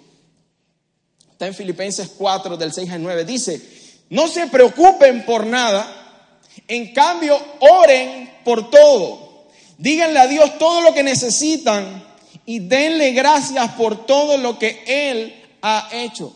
Está 1.31 1.47
en 1.47 1.53
Filipenses 1.53 2.09
4, 2.17 2.57
del 2.57 2.73
6 2.73 2.89
al 2.91 3.03
9. 3.03 3.25
Dice, 3.25 3.61
no 4.09 4.27
se 4.27 4.47
preocupen 4.47 5.25
por 5.25 5.45
nada, 5.45 6.33
en 6.67 6.93
cambio 6.93 7.39
oren 7.59 8.31
por 8.43 8.69
todo. 8.69 9.47
Díganle 9.77 10.19
a 10.19 10.27
Dios 10.27 10.57
todo 10.57 10.81
lo 10.81 10.93
que 10.93 11.03
necesitan 11.03 12.10
y 12.51 12.59
denle 12.59 13.13
gracias 13.13 13.71
por 13.75 14.05
todo 14.05 14.37
lo 14.37 14.59
que 14.59 14.83
Él 14.85 15.33
ha 15.61 15.87
hecho. 15.93 16.35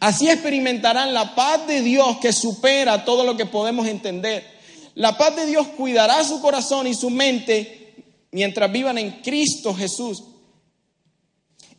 Así 0.00 0.30
experimentarán 0.30 1.12
la 1.12 1.34
paz 1.34 1.66
de 1.66 1.82
Dios 1.82 2.16
que 2.22 2.32
supera 2.32 3.04
todo 3.04 3.22
lo 3.22 3.36
que 3.36 3.44
podemos 3.44 3.86
entender. 3.86 4.50
La 4.94 5.18
paz 5.18 5.36
de 5.36 5.44
Dios 5.44 5.66
cuidará 5.76 6.24
su 6.24 6.40
corazón 6.40 6.86
y 6.86 6.94
su 6.94 7.10
mente 7.10 8.02
mientras 8.30 8.72
vivan 8.72 8.96
en 8.96 9.20
Cristo 9.20 9.74
Jesús. 9.74 10.24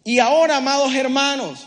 Y 0.04 0.20
ahora, 0.20 0.58
amados 0.58 0.94
hermanos, 0.94 1.62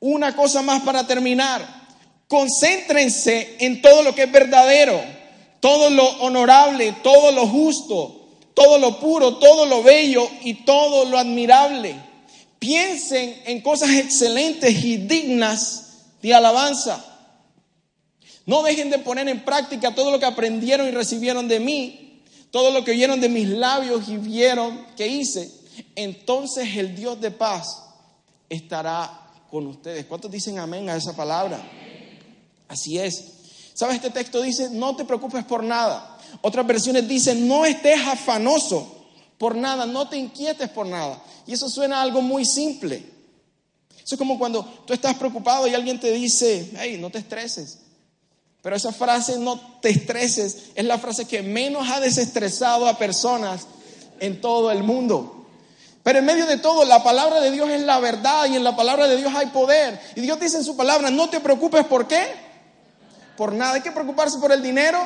una 0.00 0.34
cosa 0.34 0.62
más 0.62 0.80
para 0.84 1.06
terminar. 1.06 1.82
Concéntrense 2.28 3.58
en 3.60 3.82
todo 3.82 4.02
lo 4.02 4.14
que 4.14 4.22
es 4.22 4.32
verdadero, 4.32 4.98
todo 5.60 5.90
lo 5.90 6.06
honorable, 6.22 6.96
todo 7.02 7.30
lo 7.30 7.46
justo, 7.46 8.21
todo 8.54 8.78
lo 8.78 8.98
puro, 9.00 9.36
todo 9.36 9.66
lo 9.66 9.82
bello 9.82 10.28
y 10.42 10.64
todo 10.64 11.04
lo 11.04 11.18
admirable. 11.18 11.96
Piensen 12.58 13.42
en 13.46 13.60
cosas 13.60 13.90
excelentes 13.90 14.84
y 14.84 14.98
dignas 14.98 16.04
de 16.22 16.34
alabanza. 16.34 17.04
No 18.46 18.62
dejen 18.62 18.90
de 18.90 18.98
poner 18.98 19.28
en 19.28 19.44
práctica 19.44 19.94
todo 19.94 20.10
lo 20.10 20.18
que 20.18 20.26
aprendieron 20.26 20.88
y 20.88 20.90
recibieron 20.90 21.48
de 21.48 21.60
mí, 21.60 22.22
todo 22.50 22.70
lo 22.70 22.84
que 22.84 22.90
oyeron 22.92 23.20
de 23.20 23.28
mis 23.28 23.48
labios 23.48 24.08
y 24.08 24.16
vieron 24.16 24.86
que 24.96 25.06
hice. 25.06 25.50
Entonces 25.94 26.76
el 26.76 26.94
Dios 26.94 27.20
de 27.20 27.30
paz 27.30 27.82
estará 28.48 29.20
con 29.50 29.66
ustedes. 29.66 30.06
¿Cuántos 30.06 30.30
dicen 30.30 30.58
amén 30.58 30.88
a 30.90 30.96
esa 30.96 31.14
palabra? 31.14 31.62
Así 32.68 32.98
es. 32.98 33.32
¿Sabes? 33.74 33.96
Este 33.96 34.10
texto 34.10 34.42
dice, 34.42 34.70
no 34.70 34.94
te 34.96 35.04
preocupes 35.04 35.44
por 35.44 35.62
nada. 35.62 36.11
Otras 36.40 36.66
versiones 36.66 37.06
dicen, 37.06 37.46
no 37.46 37.64
estés 37.64 38.00
afanoso 38.06 39.04
por 39.38 39.54
nada, 39.56 39.86
no 39.86 40.08
te 40.08 40.16
inquietes 40.16 40.68
por 40.70 40.86
nada. 40.86 41.22
Y 41.46 41.52
eso 41.52 41.68
suena 41.68 41.98
a 41.98 42.02
algo 42.02 42.22
muy 42.22 42.44
simple. 42.44 43.04
Eso 43.96 44.14
es 44.14 44.18
como 44.18 44.38
cuando 44.38 44.64
tú 44.86 44.92
estás 44.92 45.14
preocupado 45.16 45.66
y 45.68 45.74
alguien 45.74 46.00
te 46.00 46.10
dice, 46.10 46.70
hey, 46.78 46.98
no 47.00 47.10
te 47.10 47.18
estreses. 47.18 47.78
Pero 48.62 48.76
esa 48.76 48.92
frase, 48.92 49.38
no 49.38 49.60
te 49.80 49.90
estreses, 49.90 50.70
es 50.74 50.84
la 50.84 50.98
frase 50.98 51.26
que 51.26 51.42
menos 51.42 51.88
ha 51.90 52.00
desestresado 52.00 52.86
a 52.86 52.96
personas 52.96 53.66
en 54.20 54.40
todo 54.40 54.70
el 54.70 54.82
mundo. 54.84 55.46
Pero 56.02 56.18
en 56.18 56.24
medio 56.24 56.46
de 56.46 56.58
todo, 56.58 56.84
la 56.84 57.02
palabra 57.02 57.40
de 57.40 57.50
Dios 57.50 57.68
es 57.70 57.82
la 57.82 58.00
verdad 58.00 58.46
y 58.46 58.56
en 58.56 58.64
la 58.64 58.74
palabra 58.74 59.06
de 59.06 59.16
Dios 59.16 59.32
hay 59.34 59.46
poder. 59.46 60.00
Y 60.16 60.20
Dios 60.20 60.38
dice 60.40 60.56
en 60.56 60.64
su 60.64 60.76
palabra, 60.76 61.10
no 61.10 61.28
te 61.28 61.40
preocupes 61.40 61.84
por 61.86 62.08
qué 62.08 62.52
por 63.36 63.52
nada. 63.52 63.74
Hay 63.74 63.80
que 63.80 63.92
preocuparse 63.92 64.38
por 64.38 64.52
el 64.52 64.62
dinero, 64.62 64.98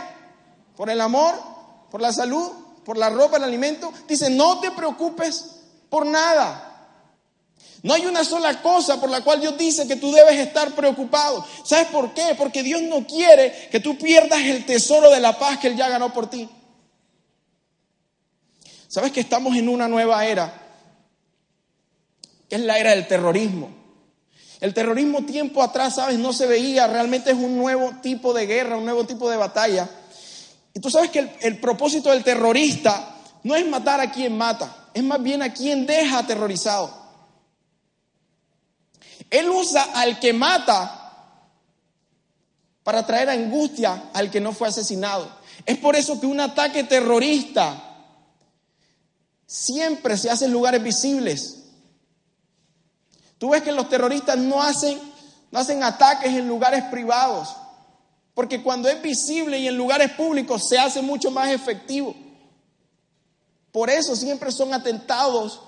por 0.76 0.90
el 0.90 1.00
amor, 1.00 1.34
por 1.90 2.00
la 2.00 2.12
salud, 2.12 2.50
por 2.84 2.96
la 2.96 3.10
ropa, 3.10 3.38
el 3.38 3.44
alimento. 3.44 3.92
Dice, 4.06 4.30
no 4.30 4.60
te 4.60 4.70
preocupes 4.70 5.56
por 5.88 6.06
nada. 6.06 6.66
No 7.82 7.94
hay 7.94 8.06
una 8.06 8.24
sola 8.24 8.62
cosa 8.62 9.00
por 9.00 9.10
la 9.10 9.22
cual 9.22 9.40
Dios 9.40 9.56
dice 9.56 9.86
que 9.86 9.96
tú 9.96 10.10
debes 10.10 10.38
estar 10.38 10.72
preocupado. 10.74 11.44
¿Sabes 11.64 11.88
por 11.88 12.14
qué? 12.14 12.34
Porque 12.36 12.62
Dios 12.62 12.82
no 12.82 13.06
quiere 13.06 13.68
que 13.70 13.80
tú 13.80 13.96
pierdas 13.96 14.40
el 14.40 14.66
tesoro 14.66 15.10
de 15.10 15.20
la 15.20 15.38
paz 15.38 15.58
que 15.58 15.68
Él 15.68 15.76
ya 15.76 15.88
ganó 15.88 16.12
por 16.12 16.28
ti. 16.28 16.48
¿Sabes 18.88 19.12
que 19.12 19.20
estamos 19.20 19.56
en 19.56 19.68
una 19.68 19.88
nueva 19.88 20.24
era? 20.26 20.52
Que 22.48 22.56
es 22.56 22.62
la 22.62 22.78
era 22.78 22.90
del 22.90 23.06
terrorismo. 23.06 23.70
El 24.60 24.72
terrorismo 24.72 25.24
tiempo 25.24 25.62
atrás, 25.62 25.96
¿sabes? 25.96 26.18
No 26.18 26.32
se 26.32 26.46
veía, 26.46 26.86
realmente 26.86 27.30
es 27.30 27.36
un 27.36 27.56
nuevo 27.56 27.92
tipo 28.02 28.32
de 28.32 28.46
guerra, 28.46 28.76
un 28.76 28.84
nuevo 28.84 29.04
tipo 29.04 29.28
de 29.28 29.36
batalla. 29.36 29.88
Y 30.76 30.78
tú 30.78 30.90
sabes 30.90 31.10
que 31.10 31.38
el, 31.40 31.58
propósito 31.58 32.10
del 32.10 32.22
terrorista 32.22 33.16
no 33.44 33.54
es 33.54 33.66
matar 33.66 33.98
a 33.98 34.12
quien 34.12 34.36
mata, 34.36 34.90
es 34.92 35.02
más 35.02 35.22
bien 35.22 35.40
a 35.40 35.50
quien 35.50 35.86
deja 35.86 36.18
aterrorizado. 36.18 36.92
Él 39.30 39.48
usa 39.48 39.84
al 39.94 40.20
que 40.20 40.34
mata 40.34 41.32
para 42.82 43.06
traer 43.06 43.30
angustia 43.30 44.10
al 44.12 44.30
que 44.30 44.38
no 44.38 44.52
fue 44.52 44.68
asesinado. 44.68 45.26
Es 45.64 45.78
por 45.78 45.96
eso 45.96 46.20
que 46.20 46.26
un 46.26 46.40
ataque 46.40 46.84
terrorista 46.84 47.82
siempre 49.46 50.18
se 50.18 50.28
hace 50.28 50.44
en 50.44 50.52
lugares 50.52 50.82
visibles. 50.82 51.70
Tú 53.38 53.48
ves 53.48 53.62
que 53.62 53.72
los 53.72 53.88
terroristas 53.88 54.36
no 54.36 54.62
hacen, 54.62 55.00
no 55.50 55.58
hacen 55.58 55.82
ataques 55.82 56.34
en 56.34 56.46
lugares 56.46 56.84
privados, 56.90 57.56
porque 58.36 58.62
cuando 58.62 58.90
es 58.90 59.00
visible 59.00 59.58
y 59.58 59.66
en 59.66 59.78
lugares 59.78 60.12
públicos 60.12 60.68
se 60.68 60.78
hace 60.78 61.00
mucho 61.00 61.30
más 61.30 61.50
efectivo. 61.50 62.14
Por 63.72 63.88
eso 63.88 64.14
siempre 64.14 64.52
son 64.52 64.74
atentados 64.74 65.62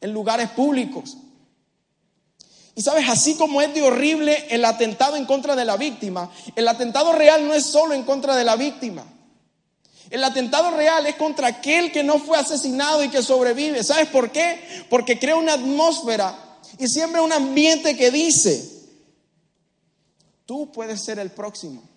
en 0.00 0.12
lugares 0.12 0.50
públicos. 0.50 1.16
Y 2.74 2.82
sabes, 2.82 3.08
así 3.08 3.36
como 3.36 3.62
es 3.62 3.72
de 3.72 3.82
horrible 3.82 4.48
el 4.50 4.64
atentado 4.64 5.14
en 5.14 5.26
contra 5.26 5.54
de 5.54 5.64
la 5.64 5.76
víctima, 5.76 6.28
el 6.56 6.66
atentado 6.66 7.12
real 7.12 7.46
no 7.46 7.54
es 7.54 7.66
solo 7.66 7.94
en 7.94 8.02
contra 8.02 8.34
de 8.34 8.42
la 8.42 8.56
víctima. 8.56 9.04
El 10.10 10.24
atentado 10.24 10.72
real 10.72 11.06
es 11.06 11.14
contra 11.14 11.46
aquel 11.46 11.92
que 11.92 12.02
no 12.02 12.18
fue 12.18 12.36
asesinado 12.36 13.04
y 13.04 13.10
que 13.10 13.22
sobrevive. 13.22 13.84
¿Sabes 13.84 14.08
por 14.08 14.32
qué? 14.32 14.58
Porque 14.90 15.20
crea 15.20 15.36
una 15.36 15.52
atmósfera 15.52 16.36
y 16.80 16.88
siempre 16.88 17.20
un 17.20 17.32
ambiente 17.32 17.96
que 17.96 18.10
dice, 18.10 18.88
tú 20.46 20.72
puedes 20.72 21.00
ser 21.00 21.20
el 21.20 21.30
próximo. 21.30 21.88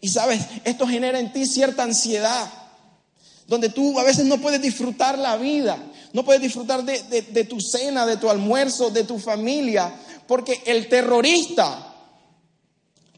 Y 0.00 0.08
sabes, 0.08 0.42
esto 0.64 0.86
genera 0.86 1.18
en 1.18 1.32
ti 1.32 1.46
cierta 1.46 1.82
ansiedad, 1.82 2.50
donde 3.46 3.68
tú 3.68 3.98
a 3.98 4.04
veces 4.04 4.24
no 4.26 4.38
puedes 4.38 4.62
disfrutar 4.62 5.18
la 5.18 5.36
vida, 5.36 5.78
no 6.12 6.24
puedes 6.24 6.40
disfrutar 6.40 6.84
de, 6.84 7.44
tu 7.44 7.60
cena, 7.60 8.06
de 8.06 8.16
tu 8.16 8.30
almuerzo, 8.30 8.90
de 8.90 9.04
tu 9.04 9.18
familia, 9.18 9.92
porque 10.26 10.62
el 10.66 10.88
terrorista 10.88 11.94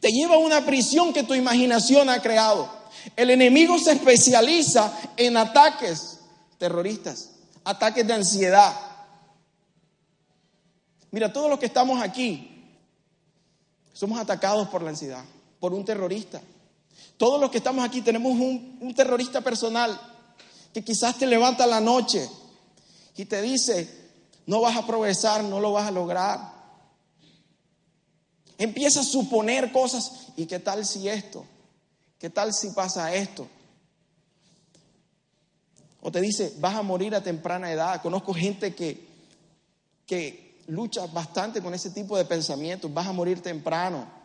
te 0.00 0.10
lleva 0.10 0.34
a 0.34 0.38
una 0.38 0.64
prisión 0.64 1.12
que 1.12 1.22
tu 1.22 1.34
imaginación 1.34 2.08
ha 2.08 2.20
creado. 2.20 2.68
El 3.16 3.30
enemigo 3.30 3.78
se 3.78 3.92
especializa 3.92 4.92
en 5.16 5.36
ataques 5.36 6.18
terroristas 6.58 7.32
ataques 7.64 8.06
de 8.06 8.12
ansiedad. 8.12 8.74
Mira, 11.10 11.32
todos 11.32 11.50
los 11.50 11.58
que 11.58 11.66
estamos 11.66 12.02
aquí 12.02 12.48
somos 13.92 14.18
atacados 14.18 14.68
por 14.68 14.82
la 14.82 14.90
ansiedad, 14.90 15.24
por 15.60 15.74
un 15.74 15.84
terrorista. 15.84 16.40
Todos 17.22 17.40
los 17.40 17.52
que 17.52 17.58
estamos 17.58 17.84
aquí 17.84 18.00
tenemos 18.00 18.32
un, 18.32 18.92
terrorista 18.96 19.42
personal 19.42 19.96
que 20.74 20.82
quizás 20.82 21.16
te 21.18 21.24
levanta 21.24 21.68
la 21.68 21.78
noche 21.78 22.28
y 23.16 23.26
te 23.26 23.40
dice, 23.40 24.10
no 24.46 24.60
vas 24.60 24.76
a 24.76 24.84
progresar, 24.84 25.44
no 25.44 25.60
lo 25.60 25.70
vas 25.70 25.86
a 25.86 25.92
lograr. 25.92 26.52
Empieza 28.58 29.02
a 29.02 29.04
suponer 29.04 29.70
cosas. 29.70 30.32
¿Y 30.36 30.46
qué 30.46 30.58
tal 30.58 30.84
si 30.84 31.08
esto? 31.08 31.46
¿Qué 32.18 32.28
tal 32.28 32.52
si 32.52 32.70
pasa 32.70 33.14
esto? 33.14 33.46
O 36.00 36.10
te 36.10 36.20
dice, 36.20 36.56
vas 36.58 36.74
a 36.74 36.82
morir 36.82 37.14
a 37.14 37.22
temprana 37.22 37.70
edad. 37.70 38.02
Conozco 38.02 38.34
gente 38.34 38.74
que, 38.74 39.06
que 40.06 40.60
luchas 40.66 41.12
bastante 41.12 41.62
con 41.62 41.72
ese 41.72 41.90
tipo 41.90 42.16
de 42.16 42.24
pensamientos, 42.24 42.92
vas 42.92 43.06
a 43.06 43.12
morir 43.12 43.40
temprano. 43.40 44.21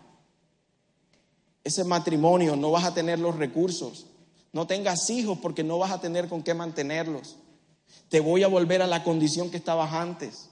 Ese 1.67 1.83
matrimonio 1.83 2.55
no 2.55 2.71
vas 2.71 2.85
a 2.85 2.93
tener 2.93 3.19
los 3.19 3.35
recursos. 3.35 4.05
No 4.53 4.67
tengas 4.67 5.09
hijos 5.09 5.37
porque 5.41 5.65
no 5.65 5.77
vas 5.77 5.91
a 5.91 5.99
tener 5.99 6.29
con 6.29 6.41
qué 6.41 6.53
mantenerlos. 6.53 7.35
Te 8.07 8.21
voy 8.21 8.43
a 8.43 8.47
volver 8.47 8.81
a 8.81 8.87
la 8.87 9.03
condición 9.03 9.49
que 9.49 9.57
estabas 9.57 9.91
antes. 9.91 10.47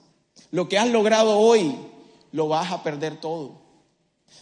Lo 0.50 0.68
que 0.68 0.76
has 0.76 0.90
logrado 0.90 1.38
hoy, 1.38 1.74
lo 2.32 2.48
vas 2.48 2.70
a 2.70 2.82
perder 2.82 3.18
todo. 3.18 3.62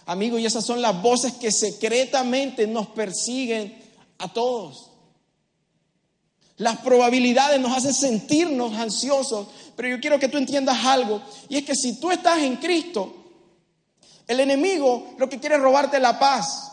Amigo, 0.04 0.36
y 0.36 0.46
esas 0.46 0.64
son 0.64 0.82
las 0.82 1.00
voces 1.00 1.34
que 1.34 1.52
secretamente 1.52 2.66
nos 2.66 2.88
persiguen 2.88 3.80
a 4.18 4.32
todos. 4.32 4.90
Las 6.56 6.78
probabilidades 6.78 7.60
nos 7.60 7.76
hacen 7.76 7.94
sentirnos 7.94 8.72
ansiosos, 8.72 9.46
pero 9.76 9.90
yo 9.90 10.00
quiero 10.00 10.18
que 10.18 10.28
tú 10.28 10.38
entiendas 10.38 10.84
algo, 10.84 11.22
y 11.48 11.56
es 11.56 11.64
que 11.64 11.76
si 11.76 12.00
tú 12.00 12.10
estás 12.10 12.40
en 12.40 12.56
Cristo, 12.56 13.23
el 14.26 14.40
enemigo 14.40 15.14
lo 15.18 15.28
que 15.28 15.38
quiere 15.38 15.56
es 15.56 15.60
robarte 15.60 16.00
la 16.00 16.18
paz. 16.18 16.72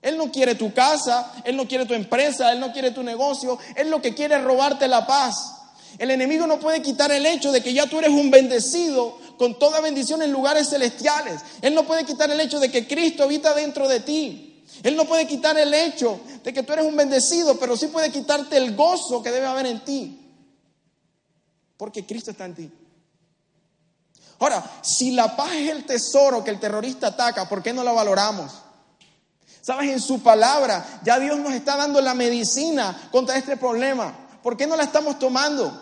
Él 0.00 0.16
no 0.16 0.32
quiere 0.32 0.56
tu 0.56 0.74
casa, 0.74 1.32
él 1.44 1.56
no 1.56 1.68
quiere 1.68 1.86
tu 1.86 1.94
empresa, 1.94 2.50
él 2.52 2.58
no 2.58 2.72
quiere 2.72 2.90
tu 2.90 3.04
negocio, 3.04 3.58
él 3.76 3.88
lo 3.88 4.02
que 4.02 4.14
quiere 4.14 4.34
es 4.34 4.42
robarte 4.42 4.88
la 4.88 5.06
paz. 5.06 5.54
El 5.98 6.10
enemigo 6.10 6.46
no 6.46 6.58
puede 6.58 6.82
quitar 6.82 7.12
el 7.12 7.24
hecho 7.24 7.52
de 7.52 7.62
que 7.62 7.72
ya 7.72 7.86
tú 7.86 7.98
eres 7.98 8.10
un 8.10 8.30
bendecido 8.30 9.18
con 9.38 9.58
toda 9.58 9.80
bendición 9.80 10.22
en 10.22 10.32
lugares 10.32 10.70
celestiales. 10.70 11.40
Él 11.60 11.74
no 11.74 11.84
puede 11.84 12.04
quitar 12.04 12.30
el 12.30 12.40
hecho 12.40 12.58
de 12.58 12.70
que 12.70 12.88
Cristo 12.88 13.22
habita 13.22 13.54
dentro 13.54 13.88
de 13.88 14.00
ti. 14.00 14.64
Él 14.82 14.96
no 14.96 15.04
puede 15.04 15.26
quitar 15.26 15.56
el 15.58 15.72
hecho 15.72 16.20
de 16.42 16.52
que 16.52 16.62
tú 16.62 16.72
eres 16.72 16.86
un 16.86 16.96
bendecido, 16.96 17.58
pero 17.58 17.76
sí 17.76 17.88
puede 17.88 18.10
quitarte 18.10 18.56
el 18.56 18.74
gozo 18.74 19.22
que 19.22 19.30
debe 19.30 19.46
haber 19.46 19.66
en 19.66 19.84
ti. 19.84 20.18
Porque 21.76 22.04
Cristo 22.04 22.30
está 22.30 22.46
en 22.46 22.54
ti. 22.54 22.72
Ahora, 24.42 24.64
si 24.82 25.12
la 25.12 25.36
paz 25.36 25.52
es 25.52 25.70
el 25.70 25.84
tesoro 25.84 26.42
que 26.42 26.50
el 26.50 26.58
terrorista 26.58 27.06
ataca, 27.06 27.48
¿por 27.48 27.62
qué 27.62 27.72
no 27.72 27.84
la 27.84 27.92
valoramos? 27.92 28.50
Sabes, 29.60 29.88
en 29.88 30.00
su 30.00 30.20
palabra 30.20 30.84
ya 31.04 31.20
Dios 31.20 31.38
nos 31.38 31.52
está 31.52 31.76
dando 31.76 32.00
la 32.00 32.12
medicina 32.12 33.08
contra 33.12 33.36
este 33.36 33.56
problema. 33.56 34.12
¿Por 34.42 34.56
qué 34.56 34.66
no 34.66 34.74
la 34.74 34.82
estamos 34.82 35.16
tomando? 35.20 35.80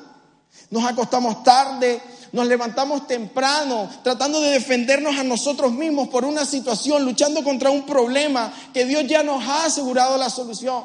Nos 0.69 0.85
acostamos 0.85 1.43
tarde, 1.43 2.02
nos 2.33 2.47
levantamos 2.47 3.07
temprano, 3.07 3.88
tratando 4.05 4.43
de 4.43 4.50
defendernos 4.50 5.17
a 5.17 5.25
nosotros 5.25 5.73
mismos 5.73 6.09
por 6.09 6.26
una 6.26 6.45
situación, 6.45 7.02
luchando 7.02 7.43
contra 7.43 7.71
un 7.71 7.87
problema 7.87 8.52
que 8.75 8.85
Dios 8.85 9.05
ya 9.07 9.23
nos 9.23 9.43
ha 9.43 9.64
asegurado 9.64 10.19
la 10.19 10.29
solución. 10.29 10.85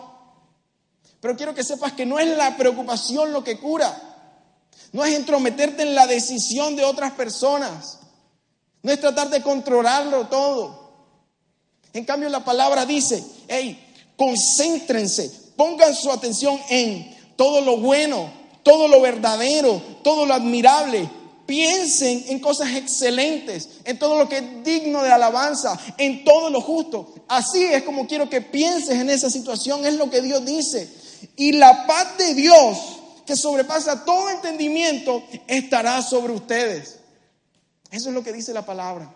Pero 1.19 1.35
quiero 1.35 1.53
que 1.53 1.65
sepas 1.65 1.91
que 1.91 2.05
no 2.05 2.19
es 2.19 2.37
la 2.37 2.55
preocupación 2.55 3.33
lo 3.33 3.43
que 3.43 3.59
cura, 3.59 4.14
no 4.95 5.03
es 5.03 5.13
entrometerte 5.13 5.83
en 5.83 5.93
la 5.93 6.07
decisión 6.07 6.77
de 6.77 6.85
otras 6.85 7.11
personas, 7.11 7.99
no 8.81 8.93
es 8.93 9.01
tratar 9.01 9.29
de 9.29 9.41
controlarlo 9.41 10.27
todo. 10.27 10.89
En 11.91 12.05
cambio 12.05 12.29
la 12.29 12.45
palabra 12.45 12.85
dice, 12.85 13.21
hey, 13.49 13.77
concéntrense, 14.15 15.29
pongan 15.57 15.93
su 15.93 16.09
atención 16.09 16.57
en 16.69 17.13
todo 17.35 17.59
lo 17.59 17.75
bueno, 17.75 18.31
todo 18.63 18.87
lo 18.87 19.01
verdadero, 19.01 19.81
todo 20.01 20.25
lo 20.25 20.33
admirable. 20.33 21.09
Piensen 21.45 22.27
en 22.29 22.39
cosas 22.39 22.69
excelentes, 22.77 23.67
en 23.83 23.99
todo 23.99 24.17
lo 24.17 24.29
que 24.29 24.37
es 24.37 24.63
digno 24.63 25.03
de 25.03 25.11
alabanza, 25.11 25.77
en 25.97 26.23
todo 26.23 26.49
lo 26.49 26.61
justo. 26.61 27.13
Así 27.27 27.65
es 27.65 27.83
como 27.83 28.07
quiero 28.07 28.29
que 28.29 28.39
pienses 28.39 28.97
en 28.97 29.09
esa 29.09 29.29
situación, 29.29 29.85
es 29.85 29.95
lo 29.95 30.09
que 30.09 30.21
Dios 30.21 30.45
dice. 30.45 30.89
Y 31.35 31.51
la 31.51 31.85
paz 31.85 32.17
de 32.17 32.33
Dios, 32.33 32.77
que 33.25 33.35
sobrepasa 33.35 34.05
todo 34.05 34.29
entendimiento, 34.29 35.23
estará 35.47 36.01
sobre 36.01 36.33
ustedes. 36.33 36.99
Eso 37.91 38.09
es 38.09 38.15
lo 38.15 38.23
que 38.23 38.33
dice 38.33 38.53
la 38.53 38.65
palabra. 38.65 39.13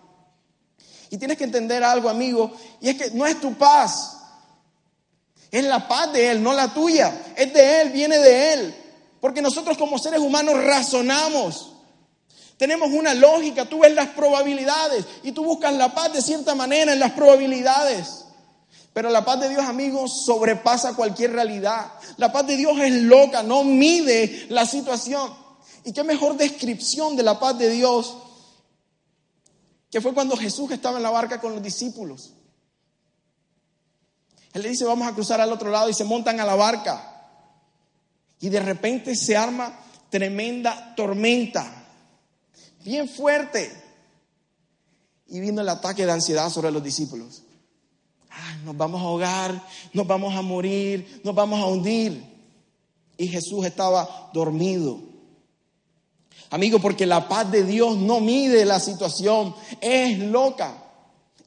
Y 1.10 1.18
tienes 1.18 1.38
que 1.38 1.44
entender 1.44 1.84
algo, 1.84 2.10
amigo, 2.10 2.51
y 2.82 2.89
es 2.89 2.98
que 2.98 3.12
no 3.12 3.25
es 3.25 3.39
tu 3.39 3.54
paz, 3.56 4.20
es 5.51 5.63
la 5.63 5.88
paz 5.88 6.13
de 6.13 6.32
Él, 6.32 6.44
no 6.44 6.54
la 6.54 6.74
tuya. 6.74 7.34
Es 7.36 7.54
de 7.54 7.82
Él, 7.82 7.89
viene 7.89 8.20
de 8.20 8.54
Él. 8.54 8.75
Porque 9.20 9.42
nosotros 9.42 9.78
como 9.78 9.98
seres 9.98 10.20
humanos 10.20 10.63
razonamos. 10.63 11.74
Tenemos 12.58 12.89
una 12.92 13.13
lógica, 13.13 13.66
tú 13.66 13.80
ves 13.80 13.94
las 13.94 14.10
probabilidades 14.10 15.06
y 15.24 15.32
tú 15.32 15.46
buscas 15.46 15.74
la 15.74 15.94
paz 15.94 16.13
de 16.13 16.22
cierta 16.22 16.56
manera 16.56 16.94
en 16.94 17.00
las 17.00 17.13
probabilidades. 17.13 18.25
Pero 19.00 19.12
la 19.12 19.24
paz 19.24 19.39
de 19.39 19.48
Dios, 19.48 19.63
amigos, 19.63 20.25
sobrepasa 20.25 20.94
cualquier 20.94 21.32
realidad. 21.32 21.89
La 22.18 22.34
paz 22.34 22.46
de 22.46 22.58
Dios 22.58 22.77
es 22.82 22.91
loca, 23.03 23.41
no 23.44 23.64
mide 23.64 24.48
la 24.50 24.66
situación. 24.66 25.33
¿Y 25.85 25.94
qué 25.94 26.03
mejor 26.03 26.35
descripción 26.35 27.16
de 27.16 27.24
la 27.24 27.40
paz 27.40 27.57
de 27.57 27.70
Dios 27.70 28.18
que 29.90 30.01
fue 30.01 30.14
cuando 30.14 30.35
Jesús 30.35 30.70
estaba 30.72 30.98
en 30.98 31.03
la 31.03 31.12
barca 31.12 31.40
con 31.40 31.53
los 31.53 31.64
discípulos? 31.64 32.33
Él 34.51 34.64
le 34.64 34.68
dice, 34.68 34.83
vamos 34.83 35.07
a 35.07 35.14
cruzar 35.14 35.40
al 35.40 35.53
otro 35.53 35.70
lado 35.70 35.88
y 35.88 35.94
se 35.94 36.03
montan 36.03 36.42
a 36.42 36.46
la 36.46 36.55
barca. 36.55 37.31
Y 38.42 38.50
de 38.50 38.59
repente 38.59 39.16
se 39.16 39.38
arma 39.38 39.79
tremenda 40.09 40.94
tormenta, 40.98 41.88
bien 42.83 43.07
fuerte. 43.07 43.81
Y 45.27 45.40
vino 45.40 45.62
el 45.62 45.70
ataque 45.70 46.05
de 46.05 46.12
ansiedad 46.12 46.50
sobre 46.50 46.70
los 46.70 46.83
discípulos. 46.83 47.44
Nos 48.70 48.77
vamos 48.77 49.01
a 49.01 49.05
ahogar, 49.05 49.64
nos 49.94 50.05
vamos 50.05 50.36
a 50.36 50.44
morir, 50.44 51.22
nos 51.24 51.34
vamos 51.34 51.60
a 51.60 51.66
hundir. 51.66 52.24
Y 53.18 53.27
Jesús 53.27 53.66
estaba 53.66 54.29
dormido. 54.32 55.00
Amigo, 56.51 56.77
porque 56.77 57.08
la 57.08 57.27
paz 57.27 57.50
de 57.50 57.64
Dios 57.64 57.98
no 57.98 58.20
mide 58.20 58.66
la 58.66 58.79
situación, 58.79 59.55
es 59.82 60.20
loca. 60.20 60.84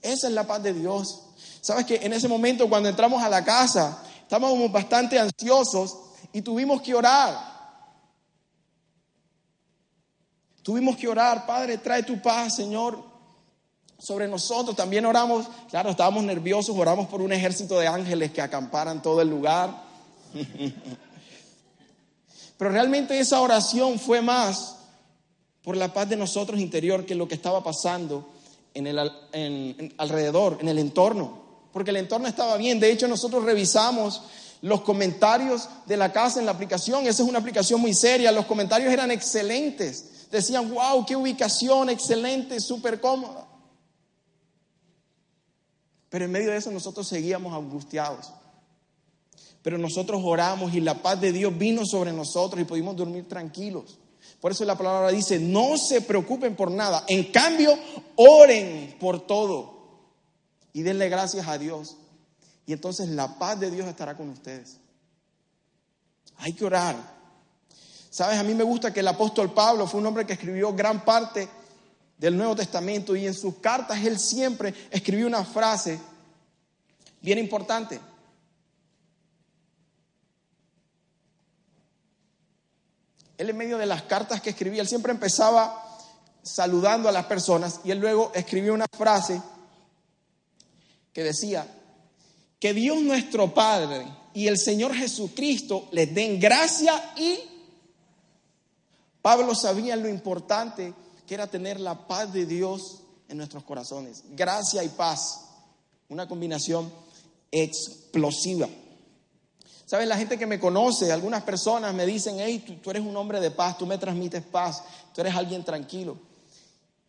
Esa 0.02 0.26
es 0.26 0.32
la 0.32 0.48
paz 0.48 0.64
de 0.64 0.74
Dios. 0.74 1.20
Sabes 1.60 1.86
que 1.86 1.94
en 2.02 2.12
ese 2.12 2.26
momento 2.26 2.68
cuando 2.68 2.88
entramos 2.88 3.22
a 3.22 3.28
la 3.28 3.44
casa, 3.44 4.02
estábamos 4.22 4.72
bastante 4.72 5.16
ansiosos 5.16 5.96
y 6.32 6.42
tuvimos 6.42 6.82
que 6.82 6.92
orar. 6.92 7.38
Tuvimos 10.64 10.96
que 10.96 11.06
orar, 11.06 11.46
Padre, 11.46 11.78
trae 11.78 12.02
tu 12.02 12.20
paz, 12.20 12.56
Señor, 12.56 13.11
sobre 14.02 14.28
nosotros. 14.28 14.74
También 14.74 15.06
oramos, 15.06 15.46
claro, 15.70 15.90
estábamos 15.90 16.24
nerviosos, 16.24 16.76
oramos 16.76 17.06
por 17.08 17.20
un 17.20 17.32
ejército 17.32 17.78
de 17.78 17.86
ángeles 17.86 18.32
que 18.32 18.42
acamparan 18.42 19.02
todo 19.02 19.20
el 19.20 19.28
lugar. 19.28 19.84
Pero 22.58 22.70
realmente 22.70 23.18
esa 23.18 23.40
oración 23.40 23.98
fue 23.98 24.22
más 24.22 24.76
por 25.62 25.76
la 25.76 25.92
paz 25.92 26.08
de 26.08 26.16
nosotros 26.16 26.60
interior 26.60 27.06
que 27.06 27.14
lo 27.14 27.28
que 27.28 27.34
estaba 27.34 27.62
pasando 27.62 28.28
en 28.74 28.86
el 28.86 28.98
alrededor, 29.98 30.58
en 30.60 30.68
el 30.68 30.78
entorno 30.78 31.42
porque 31.72 31.90
el 31.90 31.96
entorno 31.96 32.28
estaba 32.28 32.56
bien. 32.56 32.78
De 32.78 32.90
hecho, 32.90 33.08
nosotros 33.08 33.44
revisamos 33.44 34.22
los 34.60 34.82
comentarios 34.82 35.68
de 35.86 35.96
la 35.96 36.12
casa 36.12 36.38
en 36.38 36.46
la 36.46 36.52
aplicación. 36.52 37.06
Esa 37.06 37.22
es 37.22 37.28
una 37.28 37.38
aplicación 37.38 37.80
muy 37.80 37.94
seria. 37.94 38.30
Los 38.30 38.46
comentarios 38.46 38.92
eran 38.92 39.10
excelentes. 39.10 40.28
Decían, 40.30 40.72
wow, 40.72 41.04
qué 41.04 41.16
ubicación, 41.16 41.90
excelente, 41.90 42.60
súper 42.60 43.00
cómoda. 43.00 43.46
Pero 46.12 46.26
en 46.26 46.30
medio 46.30 46.50
de 46.50 46.58
eso 46.58 46.70
nosotros 46.70 47.08
seguíamos 47.08 47.54
angustiados. 47.54 48.30
Pero 49.62 49.78
nosotros 49.78 50.20
oramos 50.22 50.74
y 50.74 50.80
la 50.82 51.00
paz 51.00 51.18
de 51.22 51.32
Dios 51.32 51.56
vino 51.56 51.86
sobre 51.86 52.12
nosotros 52.12 52.60
y 52.60 52.66
pudimos 52.66 52.94
dormir 52.96 53.26
tranquilos. 53.26 53.98
Por 54.38 54.52
eso 54.52 54.66
la 54.66 54.76
palabra 54.76 55.08
dice, 55.08 55.38
no 55.38 55.78
se 55.78 56.02
preocupen 56.02 56.54
por 56.54 56.70
nada. 56.70 57.06
En 57.08 57.32
cambio, 57.32 57.74
oren 58.16 58.94
por 59.00 59.26
todo 59.26 60.02
y 60.74 60.82
denle 60.82 61.08
gracias 61.08 61.48
a 61.48 61.56
Dios. 61.56 61.96
Y 62.66 62.74
entonces 62.74 63.08
la 63.08 63.38
paz 63.38 63.58
de 63.58 63.70
Dios 63.70 63.88
estará 63.88 64.14
con 64.14 64.28
ustedes. 64.28 64.80
Hay 66.36 66.52
que 66.52 66.66
orar. 66.66 66.94
Sabes, 68.10 68.38
a 68.38 68.42
mí 68.42 68.52
me 68.52 68.64
gusta 68.64 68.92
que 68.92 69.00
el 69.00 69.08
apóstol 69.08 69.54
Pablo 69.54 69.86
fue 69.86 70.00
un 70.00 70.06
hombre 70.08 70.26
que 70.26 70.34
escribió 70.34 70.74
gran 70.74 71.06
parte 71.06 71.48
del 72.22 72.36
Nuevo 72.36 72.54
Testamento 72.54 73.16
y 73.16 73.26
en 73.26 73.34
sus 73.34 73.56
cartas 73.56 73.98
él 74.04 74.16
siempre 74.16 74.72
escribió 74.92 75.26
una 75.26 75.44
frase 75.44 75.98
bien 77.20 77.36
importante. 77.38 78.00
Él 83.36 83.50
en 83.50 83.56
medio 83.56 83.76
de 83.76 83.86
las 83.86 84.02
cartas 84.02 84.40
que 84.40 84.50
escribía, 84.50 84.82
él 84.82 84.86
siempre 84.86 85.10
empezaba 85.10 85.98
saludando 86.44 87.08
a 87.08 87.12
las 87.12 87.26
personas 87.26 87.80
y 87.82 87.90
él 87.90 87.98
luego 87.98 88.30
escribió 88.36 88.72
una 88.72 88.86
frase 88.96 89.42
que 91.12 91.24
decía, 91.24 91.66
que 92.60 92.72
Dios 92.72 93.00
nuestro 93.00 93.52
Padre 93.52 94.06
y 94.32 94.46
el 94.46 94.58
Señor 94.58 94.94
Jesucristo 94.94 95.88
les 95.90 96.14
den 96.14 96.38
gracia 96.38 97.14
y 97.16 97.40
Pablo 99.20 99.56
sabía 99.56 99.96
lo 99.96 100.08
importante 100.08 100.94
que 101.32 101.36
era 101.36 101.46
tener 101.46 101.80
la 101.80 102.06
paz 102.06 102.30
de 102.34 102.44
Dios 102.44 102.98
en 103.26 103.38
nuestros 103.38 103.64
corazones. 103.64 104.22
Gracia 104.32 104.84
y 104.84 104.90
paz, 104.90 105.46
una 106.10 106.28
combinación 106.28 106.92
explosiva. 107.50 108.68
¿Sabes? 109.86 110.06
La 110.08 110.18
gente 110.18 110.38
que 110.38 110.44
me 110.44 110.60
conoce, 110.60 111.10
algunas 111.10 111.42
personas 111.42 111.94
me 111.94 112.04
dicen, 112.04 112.36
hey, 112.38 112.62
tú, 112.66 112.74
tú 112.74 112.90
eres 112.90 113.02
un 113.02 113.16
hombre 113.16 113.40
de 113.40 113.50
paz, 113.50 113.78
tú 113.78 113.86
me 113.86 113.96
transmites 113.96 114.42
paz, 114.42 114.82
tú 115.14 115.22
eres 115.22 115.34
alguien 115.34 115.64
tranquilo. 115.64 116.18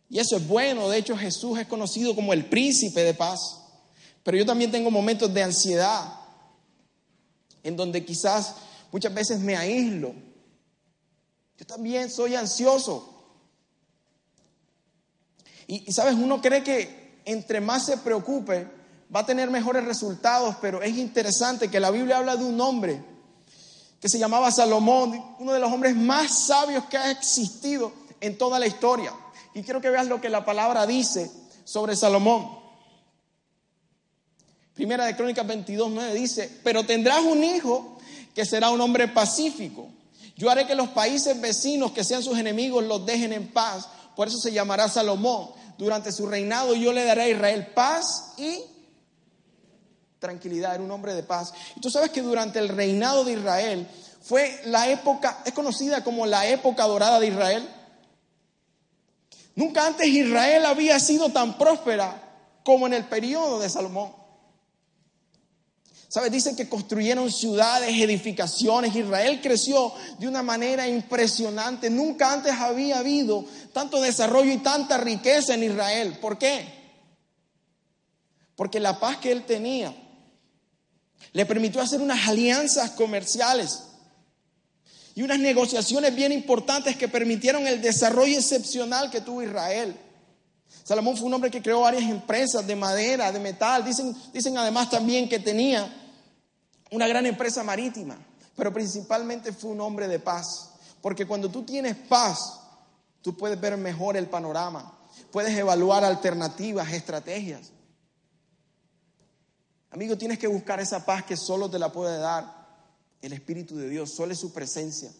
Y 0.08 0.18
eso 0.18 0.38
es 0.38 0.48
bueno, 0.48 0.88
de 0.88 0.96
hecho 0.96 1.14
Jesús 1.18 1.58
es 1.58 1.66
conocido 1.66 2.14
como 2.14 2.32
el 2.32 2.46
príncipe 2.46 3.02
de 3.02 3.12
paz. 3.12 3.60
Pero 4.22 4.38
yo 4.38 4.46
también 4.46 4.70
tengo 4.70 4.90
momentos 4.90 5.34
de 5.34 5.42
ansiedad, 5.42 6.14
en 7.62 7.76
donde 7.76 8.02
quizás 8.06 8.54
muchas 8.90 9.12
veces 9.12 9.38
me 9.40 9.54
aíslo. 9.54 10.14
Yo 11.58 11.66
también 11.66 12.10
soy 12.10 12.34
ansioso. 12.36 13.10
Y, 15.66 15.92
sabes, 15.92 16.14
uno 16.14 16.40
cree 16.40 16.62
que 16.62 17.20
entre 17.24 17.60
más 17.60 17.86
se 17.86 17.98
preocupe, 17.98 18.68
va 19.14 19.20
a 19.20 19.26
tener 19.26 19.50
mejores 19.50 19.84
resultados, 19.84 20.56
pero 20.60 20.82
es 20.82 20.96
interesante 20.96 21.70
que 21.70 21.80
la 21.80 21.90
Biblia 21.90 22.18
habla 22.18 22.36
de 22.36 22.44
un 22.44 22.60
hombre 22.60 23.02
que 24.00 24.08
se 24.08 24.18
llamaba 24.18 24.50
Salomón, 24.50 25.36
uno 25.38 25.52
de 25.52 25.60
los 25.60 25.72
hombres 25.72 25.96
más 25.96 26.46
sabios 26.46 26.84
que 26.84 26.98
ha 26.98 27.10
existido 27.10 27.92
en 28.20 28.36
toda 28.36 28.58
la 28.58 28.66
historia. 28.66 29.12
Y 29.54 29.62
quiero 29.62 29.80
que 29.80 29.88
veas 29.88 30.06
lo 30.06 30.20
que 30.20 30.28
la 30.28 30.44
palabra 30.44 30.86
dice 30.86 31.30
sobre 31.64 31.96
Salomón. 31.96 32.64
Primera 34.74 35.06
de 35.06 35.16
Crónicas 35.16 35.46
22, 35.46 35.90
9 35.90 36.14
dice, 36.14 36.60
pero 36.64 36.84
tendrás 36.84 37.20
un 37.20 37.42
hijo 37.44 37.96
que 38.34 38.44
será 38.44 38.70
un 38.70 38.80
hombre 38.80 39.08
pacífico. 39.08 39.88
Yo 40.36 40.50
haré 40.50 40.66
que 40.66 40.74
los 40.74 40.88
países 40.88 41.40
vecinos 41.40 41.92
que 41.92 42.02
sean 42.02 42.22
sus 42.22 42.36
enemigos 42.36 42.82
los 42.84 43.06
dejen 43.06 43.32
en 43.32 43.48
paz. 43.52 43.88
Por 44.16 44.28
eso 44.28 44.38
se 44.38 44.52
llamará 44.52 44.88
Salomón. 44.88 45.50
Durante 45.78 46.12
su 46.12 46.26
reinado 46.26 46.74
yo 46.74 46.92
le 46.92 47.04
daré 47.04 47.22
a 47.22 47.28
Israel 47.28 47.66
paz 47.74 48.34
y 48.36 48.60
tranquilidad. 50.18 50.74
Era 50.74 50.84
un 50.84 50.90
hombre 50.90 51.14
de 51.14 51.22
paz. 51.22 51.52
Y 51.76 51.80
tú 51.80 51.90
sabes 51.90 52.10
que 52.10 52.22
durante 52.22 52.58
el 52.58 52.68
reinado 52.68 53.24
de 53.24 53.32
Israel 53.32 53.88
fue 54.22 54.60
la 54.64 54.88
época, 54.88 55.42
es 55.44 55.52
conocida 55.52 56.02
como 56.02 56.24
la 56.24 56.46
época 56.46 56.84
dorada 56.86 57.20
de 57.20 57.26
Israel. 57.26 57.68
Nunca 59.54 59.86
antes 59.86 60.06
Israel 60.06 60.64
había 60.66 60.98
sido 60.98 61.30
tan 61.30 61.58
próspera 61.58 62.22
como 62.64 62.86
en 62.86 62.94
el 62.94 63.04
periodo 63.04 63.60
de 63.60 63.68
Salomón. 63.68 64.23
¿Sabes? 66.14 66.30
Dicen 66.30 66.54
que 66.54 66.68
construyeron 66.68 67.28
ciudades, 67.28 67.90
edificaciones. 67.90 68.94
Israel 68.94 69.40
creció 69.42 69.92
de 70.20 70.28
una 70.28 70.44
manera 70.44 70.86
impresionante. 70.86 71.90
Nunca 71.90 72.32
antes 72.32 72.52
había 72.52 73.00
habido 73.00 73.44
tanto 73.72 74.00
desarrollo 74.00 74.52
y 74.52 74.58
tanta 74.58 74.96
riqueza 74.96 75.54
en 75.54 75.64
Israel. 75.64 76.16
¿Por 76.20 76.38
qué? 76.38 76.68
Porque 78.54 78.78
la 78.78 79.00
paz 79.00 79.16
que 79.16 79.32
él 79.32 79.44
tenía 79.44 79.92
le 81.32 81.46
permitió 81.46 81.80
hacer 81.80 82.00
unas 82.00 82.28
alianzas 82.28 82.92
comerciales 82.92 83.82
y 85.16 85.22
unas 85.22 85.40
negociaciones 85.40 86.14
bien 86.14 86.30
importantes 86.30 86.94
que 86.94 87.08
permitieron 87.08 87.66
el 87.66 87.82
desarrollo 87.82 88.36
excepcional 88.36 89.10
que 89.10 89.20
tuvo 89.20 89.42
Israel. 89.42 89.96
Salomón 90.84 91.16
fue 91.16 91.26
un 91.26 91.34
hombre 91.34 91.50
que 91.50 91.60
creó 91.60 91.80
varias 91.80 92.04
empresas 92.04 92.64
de 92.64 92.76
madera, 92.76 93.32
de 93.32 93.40
metal. 93.40 93.84
Dicen, 93.84 94.14
dicen 94.32 94.56
además 94.56 94.90
también 94.90 95.28
que 95.28 95.40
tenía 95.40 96.02
una 96.94 97.08
gran 97.08 97.26
empresa 97.26 97.64
marítima, 97.64 98.16
pero 98.56 98.72
principalmente 98.72 99.52
fue 99.52 99.70
un 99.70 99.80
hombre 99.80 100.06
de 100.06 100.20
paz. 100.20 100.70
Porque 101.02 101.26
cuando 101.26 101.50
tú 101.50 101.64
tienes 101.64 101.96
paz, 101.96 102.60
tú 103.20 103.36
puedes 103.36 103.60
ver 103.60 103.76
mejor 103.76 104.16
el 104.16 104.28
panorama, 104.28 104.96
puedes 105.32 105.56
evaluar 105.58 106.04
alternativas, 106.04 106.92
estrategias. 106.92 107.72
Amigo, 109.90 110.16
tienes 110.16 110.38
que 110.38 110.46
buscar 110.46 110.80
esa 110.80 111.04
paz 111.04 111.24
que 111.24 111.36
solo 111.36 111.68
te 111.68 111.78
la 111.78 111.92
puede 111.92 112.18
dar 112.18 112.64
el 113.20 113.32
Espíritu 113.32 113.76
de 113.76 113.88
Dios, 113.88 114.14
solo 114.14 114.32
es 114.32 114.38
su 114.38 114.52
presencia. 114.52 115.12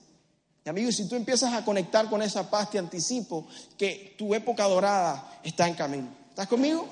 Y 0.65 0.69
amigo, 0.69 0.91
si 0.93 1.09
tú 1.09 1.17
empiezas 1.17 1.53
a 1.53 1.65
conectar 1.65 2.09
con 2.09 2.23
esa 2.23 2.49
paz, 2.49 2.71
te 2.71 2.79
anticipo 2.79 3.47
que 3.77 4.15
tu 4.17 4.35
época 4.35 4.65
dorada 4.65 5.41
está 5.43 5.69
en 5.69 5.75
camino. 5.75 6.09
¿Estás 6.31 6.49
conmigo? 6.49 6.89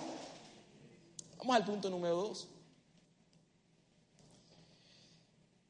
Vamos 1.38 1.57
al 1.57 1.64
punto 1.64 1.88
número 1.88 2.16
dos. 2.16 2.49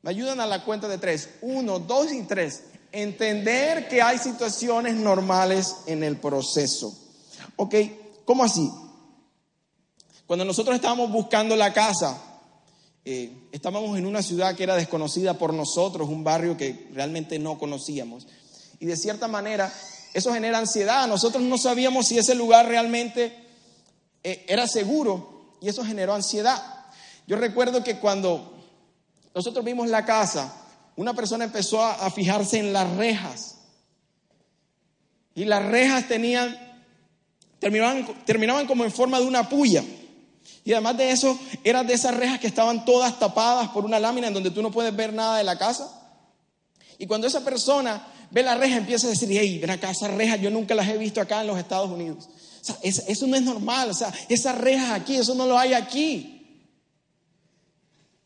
Me 0.03 0.11
ayudan 0.11 0.41
a 0.41 0.47
la 0.47 0.65
cuenta 0.65 0.89
de 0.89 0.99
tres. 0.99 1.31
Uno, 1.43 1.79
dos 1.79 2.13
y 2.13 2.23
tres. 2.23 2.65
Entender 2.91 3.89
que 3.89 4.03
hay 4.03 4.19
situaciones 4.19 4.95
normales 4.95 5.77
en 5.87 6.03
el 6.03 6.17
proceso. 6.19 6.97
¿Ok? 7.57 7.75
¿Cómo 8.25 8.45
así? 8.45 8.71
Cuando 10.27 10.45
nosotros 10.45 10.75
estábamos 10.75 11.11
buscando 11.11 11.55
la 11.57 11.73
casa, 11.73 12.21
eh, 13.05 13.49
estábamos 13.53 13.97
en 13.99 14.07
una 14.07 14.23
ciudad 14.23 14.55
que 14.55 14.63
era 14.63 14.77
desconocida 14.77 15.39
por 15.39 15.53
nosotros, 15.55 16.09
un 16.09 16.25
barrio 16.25 16.57
que 16.57 16.89
realmente 16.93 17.39
no 17.39 17.59
conocíamos. 17.59 18.27
Y 18.81 18.87
de 18.87 18.97
cierta 18.97 19.29
manera, 19.29 19.73
eso 20.15 20.33
genera 20.33 20.59
ansiedad. 20.59 21.07
Nosotros 21.07 21.43
no 21.43 21.59
sabíamos 21.59 22.07
si 22.07 22.19
ese 22.19 22.35
lugar 22.35 22.67
realmente 22.67 23.37
eh, 24.25 24.45
era 24.49 24.67
seguro 24.67 25.57
y 25.61 25.69
eso 25.69 25.85
generó 25.85 26.15
ansiedad. 26.15 26.61
Yo 27.27 27.37
recuerdo 27.37 27.85
que 27.85 27.99
cuando 27.99 28.53
nosotros 29.35 29.65
vimos 29.65 29.89
la 29.89 30.05
casa, 30.05 30.53
una 30.97 31.15
persona 31.15 31.45
empezó 31.45 31.83
a, 31.85 32.11
fijarse 32.11 32.59
en 32.59 32.73
las 32.73 32.91
rejas. 32.97 33.57
Y 35.35 35.45
las 35.47 35.65
rejas 35.65 36.07
tenían, 36.09 36.57
terminaban, 37.59 38.07
terminaban 38.25 38.67
como 38.67 38.85
en 38.85 38.93
forma 38.93 39.19
de 39.19 39.27
una 39.27 39.49
puya. 39.49 39.83
Y 40.65 40.73
además 40.73 40.97
de 40.99 41.11
eso, 41.11 41.39
eran 41.65 41.87
de 41.87 41.95
esas 41.95 42.15
rejas 42.15 42.39
que 42.39 42.47
estaban 42.47 42.85
todas 42.85 43.19
tapadas 43.19 43.69
por 43.71 43.85
una 43.85 43.99
lámina 43.99 44.29
en 44.29 44.35
donde 44.35 44.51
tú 44.51 44.63
no 44.63 44.71
puedes 44.71 44.95
ver 44.95 45.13
nada 45.13 45.39
de 45.39 45.45
la 45.45 45.57
casa. 45.59 45.91
Y 46.99 47.07
cuando 47.07 47.27
esa 47.27 47.43
persona 47.43 48.07
ve 48.31 48.43
la 48.43 48.55
reja, 48.55 48.77
empieza 48.77 49.07
a 49.07 49.11
decir, 49.11 49.29
hey, 49.33 49.59
ven 49.59 49.71
acá, 49.71 49.91
esas 49.91 50.13
rejas 50.13 50.41
yo 50.41 50.51
nunca 50.51 50.75
las 50.75 50.89
he 50.89 50.99
visto 50.99 51.21
acá 51.21 51.41
en 51.41 51.49
los 51.49 51.59
Estados 51.59 51.91
Unidos. 51.91 52.29
Eso 52.83 53.27
no 53.27 53.35
es 53.35 53.43
normal, 53.43 53.91
o 53.91 53.95
sea, 53.95 54.13
esas 54.29 54.57
rejas 54.57 54.91
aquí, 54.91 55.17
eso 55.17 55.35
no 55.35 55.47
lo 55.47 55.59
hay 55.59 55.75
aquí. 55.75 56.42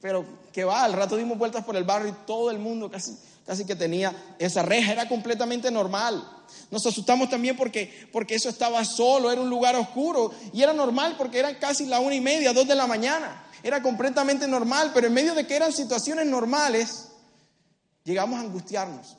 Pero 0.06 0.24
que 0.52 0.62
va, 0.62 0.84
al 0.84 0.92
rato 0.92 1.16
dimos 1.16 1.36
vueltas 1.36 1.64
por 1.64 1.74
el 1.74 1.82
barrio 1.82 2.10
y 2.10 2.26
todo 2.28 2.52
el 2.52 2.60
mundo 2.60 2.88
casi, 2.88 3.18
casi 3.44 3.64
que 3.64 3.74
tenía 3.74 4.14
esa 4.38 4.62
reja, 4.62 4.92
era 4.92 5.08
completamente 5.08 5.68
normal. 5.68 6.24
Nos 6.70 6.86
asustamos 6.86 7.28
también 7.28 7.56
porque, 7.56 8.08
porque 8.12 8.36
eso 8.36 8.48
estaba 8.48 8.84
solo, 8.84 9.32
era 9.32 9.40
un 9.40 9.50
lugar 9.50 9.74
oscuro 9.74 10.32
y 10.52 10.62
era 10.62 10.72
normal 10.72 11.16
porque 11.18 11.40
eran 11.40 11.56
casi 11.56 11.86
la 11.86 11.98
una 11.98 12.14
y 12.14 12.20
media, 12.20 12.52
dos 12.52 12.68
de 12.68 12.76
la 12.76 12.86
mañana. 12.86 13.46
Era 13.64 13.82
completamente 13.82 14.46
normal, 14.46 14.92
pero 14.94 15.08
en 15.08 15.12
medio 15.12 15.34
de 15.34 15.44
que 15.44 15.56
eran 15.56 15.72
situaciones 15.72 16.24
normales, 16.26 17.08
llegamos 18.04 18.38
a 18.38 18.42
angustiarnos. 18.42 19.16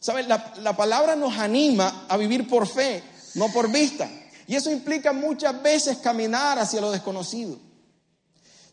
¿Sabes? 0.00 0.26
La, 0.26 0.52
la 0.62 0.76
palabra 0.76 1.14
nos 1.14 1.38
anima 1.38 2.06
a 2.08 2.16
vivir 2.16 2.48
por 2.48 2.66
fe, 2.66 3.04
no 3.36 3.52
por 3.52 3.70
vista. 3.70 4.10
Y 4.48 4.56
eso 4.56 4.68
implica 4.72 5.12
muchas 5.12 5.62
veces 5.62 5.98
caminar 5.98 6.58
hacia 6.58 6.80
lo 6.80 6.90
desconocido. 6.90 7.56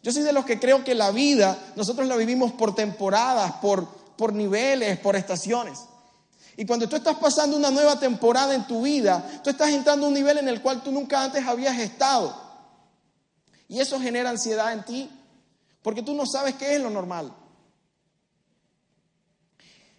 Yo 0.04 0.12
soy 0.12 0.24
de 0.24 0.34
los 0.34 0.46
que 0.46 0.60
creo 0.60 0.84
que 0.84 0.96
la 0.96 1.12
vida 1.12 1.58
nosotros 1.76 2.08
la 2.08 2.16
vivimos 2.16 2.52
por 2.54 2.74
temporadas, 2.74 3.54
por, 3.62 3.88
por 4.16 4.34
niveles, 4.34 4.98
por 5.00 5.16
estaciones. 5.16 5.80
Y 6.58 6.66
cuando 6.66 6.90
tú 6.90 6.96
estás 6.96 7.18
pasando 7.18 7.56
una 7.56 7.72
nueva 7.72 8.00
temporada 8.00 8.54
en 8.56 8.68
tu 8.68 8.82
vida, 8.82 9.42
tú 9.44 9.50
estás 9.50 9.70
entrando 9.70 10.06
a 10.06 10.10
un 10.10 10.16
nivel 10.16 10.38
en 10.38 10.48
el 10.48 10.62
cual 10.62 10.84
tú 10.84 10.92
nunca 10.92 11.24
antes 11.24 11.46
habías 11.46 11.78
estado. 11.80 12.36
Y 13.68 13.80
eso 13.80 14.00
genera 14.00 14.30
ansiedad 14.30 14.74
en 14.74 14.84
ti, 14.84 15.10
porque 15.82 16.02
tú 16.02 16.14
no 16.14 16.26
sabes 16.26 16.56
qué 16.56 16.76
es 16.76 16.82
lo 16.82 16.90
normal. 16.90 17.34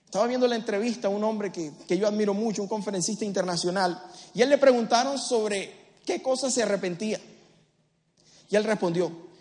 Estaba 0.05 0.27
viendo 0.27 0.47
la 0.47 0.57
entrevista 0.57 1.09
a 1.09 1.11
un 1.11 1.25
hombre 1.25 1.51
que, 1.51 1.73
que 1.89 1.97
yo 1.97 2.07
admiro 2.07 2.35
mucho, 2.35 2.63
un 2.63 2.69
conferencista 2.69 3.25
internacional, 3.25 4.03
y 4.35 4.43
él 4.43 4.51
le 4.51 4.59
preguntaron 4.59 5.19
sobre 5.19 5.75
qué 6.05 6.21
cosas 6.21 6.53
se 6.53 6.63
arrepentía. 6.63 7.19
Y 8.51 8.57
él 8.57 8.65
respondió, 8.65 9.32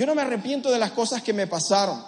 yo 0.00 0.06
no 0.06 0.14
me 0.14 0.22
arrepiento 0.22 0.70
de 0.70 0.78
las 0.78 0.92
cosas 0.92 1.22
que 1.22 1.32
me 1.32 1.46
pasaron 1.46 2.02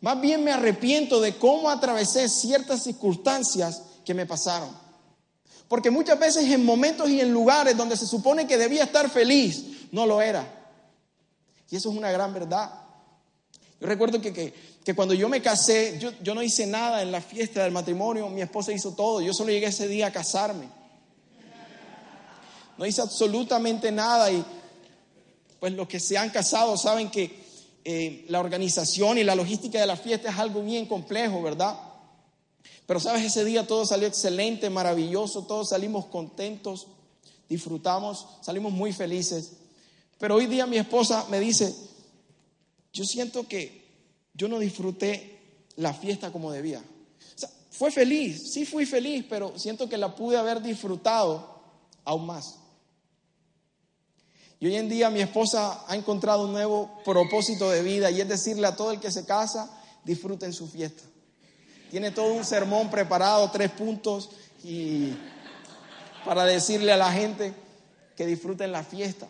más 0.00 0.20
bien 0.20 0.44
me 0.44 0.52
arrepiento 0.52 1.20
de 1.20 1.36
cómo 1.36 1.70
atravesé 1.70 2.28
ciertas 2.28 2.82
circunstancias 2.82 3.82
que 4.04 4.14
me 4.14 4.26
pasaron. 4.26 4.70
Porque 5.68 5.90
muchas 5.90 6.18
veces 6.18 6.44
en 6.44 6.64
momentos 6.64 7.08
y 7.08 7.20
en 7.20 7.32
lugares 7.32 7.76
donde 7.76 7.96
se 7.96 8.06
supone 8.06 8.46
que 8.46 8.58
debía 8.58 8.84
estar 8.84 9.10
feliz, 9.10 9.88
no 9.90 10.06
lo 10.06 10.20
era. 10.20 10.46
Y 11.70 11.76
eso 11.76 11.90
es 11.90 11.96
una 11.96 12.12
gran 12.12 12.32
verdad. 12.32 12.70
Yo 13.80 13.86
recuerdo 13.88 14.20
que, 14.20 14.54
cuando 14.94 15.12
yo 15.12 15.28
me 15.28 15.42
casé, 15.42 15.98
yo, 15.98 16.12
yo, 16.22 16.34
no 16.34 16.42
hice 16.42 16.66
nada 16.66 17.02
en 17.02 17.10
la 17.10 17.20
fiesta 17.20 17.64
del 17.64 17.72
matrimonio, 17.72 18.28
mi 18.28 18.42
esposa 18.42 18.72
hizo 18.72 18.92
todo, 18.92 19.20
yo 19.20 19.34
solo 19.34 19.50
llegué 19.50 19.66
ese 19.66 19.88
día 19.88 20.06
a 20.06 20.12
casarme. 20.12 20.68
No 22.78 22.86
hice 22.86 23.00
absolutamente 23.00 23.90
nada 23.90 24.30
y 24.30 24.44
pues 25.60 25.72
los 25.72 25.88
que 25.88 26.00
se 26.00 26.18
han 26.18 26.30
casado 26.30 26.76
saben 26.76 27.10
que 27.10 27.44
eh, 27.84 28.24
la 28.28 28.40
organización 28.40 29.18
y 29.18 29.24
la 29.24 29.34
logística 29.34 29.80
de 29.80 29.86
la 29.86 29.96
fiesta 29.96 30.30
es 30.30 30.38
algo 30.38 30.62
bien 30.62 30.86
complejo, 30.86 31.42
¿verdad? 31.42 31.78
Pero 32.86 33.00
sabes, 33.00 33.24
ese 33.24 33.44
día 33.44 33.66
todo 33.66 33.84
salió 33.86 34.06
excelente, 34.06 34.70
maravilloso, 34.70 35.44
todos 35.44 35.70
salimos 35.70 36.06
contentos, 36.06 36.86
disfrutamos, 37.48 38.26
salimos 38.42 38.72
muy 38.72 38.92
felices. 38.92 39.52
Pero 40.18 40.36
hoy 40.36 40.46
día 40.46 40.66
mi 40.66 40.78
esposa 40.78 41.26
me 41.30 41.40
dice, 41.40 41.74
yo 42.92 43.04
siento 43.04 43.46
que 43.46 43.84
yo 44.34 44.48
no 44.48 44.58
disfruté 44.58 45.38
la 45.76 45.92
fiesta 45.92 46.32
como 46.32 46.52
debía. 46.52 46.82
Fue 47.70 47.90
feliz, 47.90 48.52
sí 48.52 48.64
fui 48.64 48.86
feliz, 48.86 49.24
pero 49.28 49.58
siento 49.58 49.88
que 49.88 49.98
la 49.98 50.14
pude 50.16 50.38
haber 50.38 50.62
disfrutado 50.62 51.60
aún 52.04 52.26
más. 52.26 52.56
Y 54.58 54.66
hoy 54.66 54.76
en 54.76 54.88
día 54.88 55.10
mi 55.10 55.20
esposa 55.20 55.84
ha 55.86 55.94
encontrado 55.94 56.44
un 56.44 56.52
nuevo 56.52 57.00
propósito 57.04 57.70
de 57.70 57.82
vida 57.82 58.10
y 58.10 58.20
es 58.20 58.28
decirle 58.28 58.66
a 58.66 58.74
todo 58.74 58.92
el 58.92 59.00
que 59.00 59.10
se 59.10 59.26
casa, 59.26 59.70
disfruten 60.04 60.52
su 60.52 60.66
fiesta. 60.66 61.02
Tiene 61.90 62.10
todo 62.10 62.32
un 62.32 62.44
sermón 62.44 62.90
preparado, 62.90 63.50
tres 63.50 63.70
puntos, 63.70 64.30
y 64.64 65.12
para 66.24 66.44
decirle 66.44 66.92
a 66.92 66.96
la 66.96 67.12
gente 67.12 67.54
que 68.16 68.26
disfruten 68.26 68.72
la 68.72 68.82
fiesta. 68.82 69.26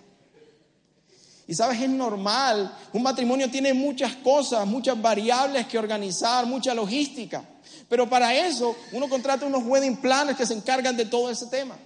Y 1.49 1.55
sabes, 1.55 1.81
es 1.81 1.89
normal. 1.89 2.75
Un 2.93 3.03
matrimonio 3.03 3.51
tiene 3.51 3.75
muchas 3.75 4.15
cosas, 4.17 4.67
muchas 4.67 5.01
variables 5.01 5.67
que 5.67 5.79
organizar, 5.79 6.47
mucha 6.47 6.75
logística. 6.75 7.45
Pero 7.89 8.09
para 8.09 8.35
eso 8.35 8.75
uno 8.93 9.09
contrata 9.09 9.47
unos 9.47 9.65
wedding 9.65 9.97
planners 9.97 10.39
que 10.39 10.47
se 10.47 10.55
encargan 10.55 10.97
de 10.97 11.05
todo 11.05 11.31
ese 11.31 11.47
tema. 11.47 11.77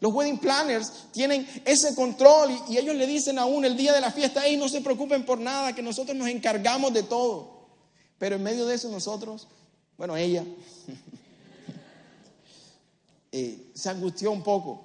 Los 0.00 0.12
wedding 0.12 0.38
planners 0.38 1.06
tienen 1.12 1.48
ese 1.64 1.94
control 1.94 2.50
y, 2.68 2.76
ellos 2.76 2.94
le 2.94 3.06
dicen 3.06 3.38
a 3.38 3.46
uno 3.46 3.66
el 3.66 3.76
día 3.76 3.92
de 3.92 4.00
la 4.00 4.10
fiesta, 4.10 4.42
hey, 4.44 4.56
no 4.56 4.68
se 4.68 4.82
preocupen 4.82 5.24
por 5.24 5.38
nada, 5.38 5.74
que 5.74 5.82
nosotros 5.82 6.16
nos 6.16 6.28
encargamos 6.28 6.92
de 6.92 7.02
todo. 7.02 7.66
Pero 8.18 8.36
en 8.36 8.42
medio 8.42 8.66
de 8.66 8.74
eso 8.74 8.90
nosotros, 8.90 9.48
bueno, 9.96 10.16
ella 10.16 10.44
eh, 13.32 13.70
se 13.74 13.88
angustió 13.88 14.30
un 14.30 14.42
poco. 14.42 14.84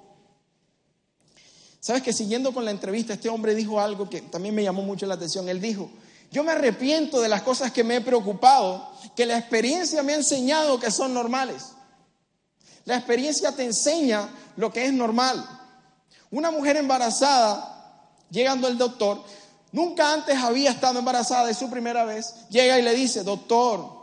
Sabes 1.80 2.02
que 2.02 2.12
siguiendo 2.12 2.54
con 2.54 2.64
la 2.64 2.70
entrevista, 2.70 3.14
este 3.14 3.28
hombre 3.28 3.54
dijo 3.54 3.80
algo 3.80 4.08
que 4.08 4.22
también 4.22 4.54
me 4.54 4.62
llamó 4.62 4.82
mucho 4.82 5.04
la 5.04 5.14
atención. 5.14 5.48
Él 5.48 5.60
dijo, 5.60 5.90
yo 6.30 6.44
me 6.44 6.52
arrepiento 6.52 7.20
de 7.20 7.28
las 7.28 7.42
cosas 7.42 7.72
que 7.72 7.84
me 7.84 7.96
he 7.96 8.00
preocupado, 8.00 8.88
que 9.14 9.26
la 9.26 9.36
experiencia 9.36 10.02
me 10.02 10.12
ha 10.12 10.16
enseñado 10.16 10.80
que 10.80 10.90
son 10.90 11.12
normales. 11.12 11.72
La 12.84 12.96
experiencia 12.96 13.52
te 13.52 13.64
enseña 13.64 14.28
lo 14.56 14.72
que 14.72 14.84
es 14.84 14.92
normal. 14.92 15.44
Una 16.30 16.50
mujer 16.50 16.76
embarazada, 16.76 18.10
llegando 18.30 18.66
al 18.66 18.78
doctor, 18.78 19.22
nunca 19.70 20.12
antes 20.12 20.36
había 20.36 20.70
estado 20.70 20.98
embarazada, 20.98 21.50
es 21.50 21.58
su 21.58 21.70
primera 21.70 22.04
vez, 22.04 22.48
llega 22.48 22.78
y 22.78 22.82
le 22.82 22.94
dice, 22.94 23.22
doctor, 23.22 24.02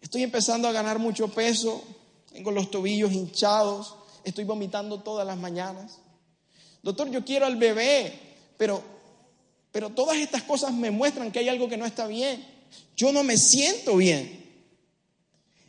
estoy 0.00 0.22
empezando 0.22 0.68
a 0.68 0.72
ganar 0.72 0.98
mucho 0.98 1.28
peso, 1.28 1.82
tengo 2.32 2.50
los 2.50 2.70
tobillos 2.70 3.12
hinchados, 3.12 3.96
estoy 4.24 4.44
vomitando 4.44 5.00
todas 5.00 5.26
las 5.26 5.36
mañanas. 5.36 5.98
Doctor, 6.82 7.10
yo 7.10 7.24
quiero 7.24 7.46
al 7.46 7.56
bebé, 7.56 8.18
pero, 8.56 8.82
pero 9.70 9.90
todas 9.90 10.16
estas 10.16 10.42
cosas 10.42 10.72
me 10.72 10.90
muestran 10.90 11.30
que 11.30 11.40
hay 11.40 11.48
algo 11.48 11.68
que 11.68 11.76
no 11.76 11.84
está 11.84 12.06
bien. 12.06 12.46
Yo 12.96 13.12
no 13.12 13.22
me 13.22 13.36
siento 13.36 13.96
bien. 13.96 14.49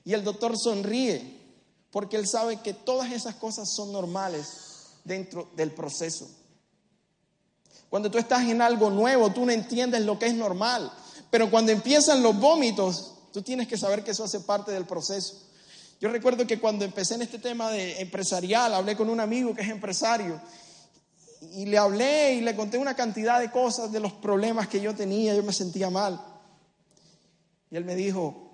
Y 0.03 0.13
el 0.13 0.23
doctor 0.23 0.57
sonríe 0.57 1.39
porque 1.91 2.17
él 2.17 2.27
sabe 2.27 2.57
que 2.61 2.73
todas 2.73 3.11
esas 3.11 3.35
cosas 3.35 3.69
son 3.73 3.91
normales 3.91 4.47
dentro 5.03 5.49
del 5.55 5.71
proceso. 5.71 6.29
Cuando 7.89 8.09
tú 8.09 8.17
estás 8.17 8.47
en 8.47 8.61
algo 8.61 8.89
nuevo, 8.89 9.31
tú 9.31 9.45
no 9.45 9.51
entiendes 9.51 10.01
lo 10.01 10.17
que 10.17 10.27
es 10.27 10.33
normal. 10.33 10.91
Pero 11.29 11.51
cuando 11.51 11.71
empiezan 11.71 12.23
los 12.23 12.39
vómitos, 12.39 13.13
tú 13.33 13.41
tienes 13.41 13.67
que 13.67 13.77
saber 13.77 14.03
que 14.03 14.11
eso 14.11 14.23
hace 14.23 14.39
parte 14.39 14.71
del 14.71 14.85
proceso. 14.85 15.35
Yo 15.99 16.09
recuerdo 16.09 16.47
que 16.47 16.59
cuando 16.59 16.85
empecé 16.85 17.15
en 17.15 17.23
este 17.23 17.37
tema 17.37 17.69
de 17.69 18.01
empresarial, 18.01 18.73
hablé 18.73 18.95
con 18.95 19.09
un 19.09 19.19
amigo 19.19 19.53
que 19.53 19.61
es 19.61 19.69
empresario 19.69 20.41
y 21.53 21.65
le 21.65 21.77
hablé 21.77 22.35
y 22.35 22.41
le 22.41 22.55
conté 22.55 22.77
una 22.77 22.95
cantidad 22.95 23.39
de 23.39 23.51
cosas 23.51 23.91
de 23.91 23.99
los 23.99 24.13
problemas 24.13 24.67
que 24.67 24.79
yo 24.79 24.95
tenía, 24.95 25.35
yo 25.35 25.43
me 25.43 25.53
sentía 25.53 25.89
mal. 25.89 26.19
Y 27.69 27.75
él 27.75 27.85
me 27.85 27.95
dijo, 27.95 28.51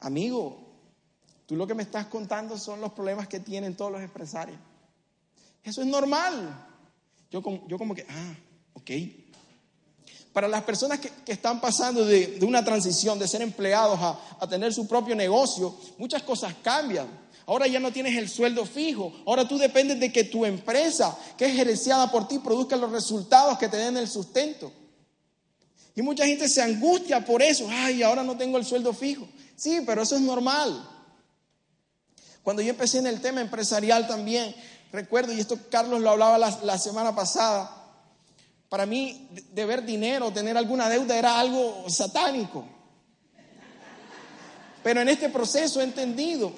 amigo, 0.00 0.67
Tú 1.48 1.56
lo 1.56 1.66
que 1.66 1.74
me 1.74 1.82
estás 1.82 2.08
contando 2.08 2.58
son 2.58 2.82
los 2.82 2.92
problemas 2.92 3.26
que 3.26 3.40
tienen 3.40 3.74
todos 3.74 3.90
los 3.90 4.02
empresarios. 4.02 4.58
Eso 5.64 5.80
es 5.80 5.86
normal. 5.86 6.66
Yo 7.30 7.42
como, 7.42 7.66
yo 7.66 7.78
como 7.78 7.94
que, 7.94 8.04
ah, 8.06 8.34
ok. 8.74 8.90
Para 10.30 10.46
las 10.46 10.62
personas 10.64 11.00
que, 11.00 11.10
están 11.32 11.58
pasando 11.58 12.04
de, 12.04 12.38
una 12.42 12.62
transición 12.62 13.18
de 13.18 13.26
ser 13.26 13.40
empleados 13.40 13.98
a, 13.98 14.20
a 14.38 14.46
tener 14.46 14.74
su 14.74 14.86
propio 14.86 15.16
negocio, 15.16 15.74
muchas 15.96 16.22
cosas 16.22 16.54
cambian. 16.62 17.08
Ahora 17.46 17.66
ya 17.66 17.80
no 17.80 17.90
tienes 17.90 18.14
el 18.18 18.28
sueldo 18.28 18.66
fijo. 18.66 19.10
Ahora 19.24 19.48
tú 19.48 19.56
dependes 19.56 19.98
de 19.98 20.12
que 20.12 20.24
tu 20.24 20.44
empresa, 20.44 21.16
que 21.38 21.46
es 21.46 21.54
gerenciada 21.54 22.10
por 22.10 22.28
ti, 22.28 22.40
produzca 22.40 22.76
los 22.76 22.92
resultados 22.92 23.56
que 23.56 23.68
te 23.68 23.78
den 23.78 23.96
el 23.96 24.06
sustento. 24.06 24.70
Y 25.94 26.02
mucha 26.02 26.26
gente 26.26 26.46
se 26.46 26.60
angustia 26.60 27.24
por 27.24 27.40
eso. 27.40 27.66
Ay, 27.70 28.02
ahora 28.02 28.22
no 28.22 28.36
tengo 28.36 28.58
el 28.58 28.66
sueldo 28.66 28.92
fijo. 28.92 29.26
Sí, 29.56 29.80
pero 29.86 30.02
eso 30.02 30.14
es 30.14 30.20
normal. 30.20 30.97
Cuando 32.42 32.62
yo 32.62 32.70
empecé 32.70 32.98
en 32.98 33.06
el 33.06 33.20
tema 33.20 33.40
empresarial 33.40 34.06
también, 34.06 34.54
recuerdo, 34.92 35.32
y 35.32 35.40
esto 35.40 35.58
Carlos 35.70 36.00
lo 36.00 36.10
hablaba 36.10 36.38
la, 36.38 36.78
semana 36.78 37.14
pasada, 37.14 37.74
para 38.68 38.86
mí 38.86 39.28
deber 39.52 39.84
dinero, 39.84 40.30
tener 40.30 40.56
alguna 40.56 40.88
deuda 40.88 41.16
era 41.16 41.38
algo 41.38 41.84
satánico. 41.88 42.64
Pero 44.82 45.00
en 45.00 45.08
este 45.08 45.28
proceso 45.28 45.80
he 45.80 45.84
entendido, 45.84 46.52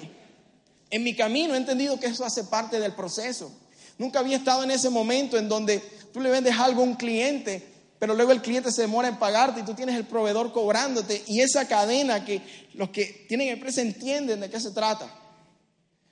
en 0.89 1.03
mi 1.03 1.15
camino 1.15 1.53
he 1.53 1.57
entendido 1.57 1.99
que 1.99 2.07
eso 2.07 2.23
hace 2.23 2.43
parte 2.45 2.79
del 2.79 2.93
proceso. 2.93 3.51
Nunca 3.97 4.19
había 4.19 4.37
estado 4.37 4.63
en 4.63 4.71
ese 4.71 4.89
momento 4.89 5.37
en 5.37 5.49
donde 5.49 5.79
tú 6.13 6.21
le 6.21 6.29
vendes 6.29 6.57
algo 6.57 6.81
a 6.81 6.85
un 6.85 6.95
cliente, 6.95 7.67
pero 7.99 8.15
luego 8.15 8.31
el 8.31 8.41
cliente 8.41 8.71
se 8.71 8.81
demora 8.81 9.07
en 9.07 9.19
pagarte 9.19 9.59
y 9.59 9.63
tú 9.63 9.73
tienes 9.73 9.95
el 9.95 10.05
proveedor 10.05 10.51
cobrándote 10.53 11.23
y 11.27 11.41
esa 11.41 11.67
cadena 11.67 12.25
que 12.25 12.41
los 12.73 12.89
que 12.89 13.25
tienen 13.27 13.49
empresa 13.49 13.81
entienden 13.81 14.39
de 14.39 14.49
qué 14.49 14.59
se 14.59 14.71
trata. 14.71 15.20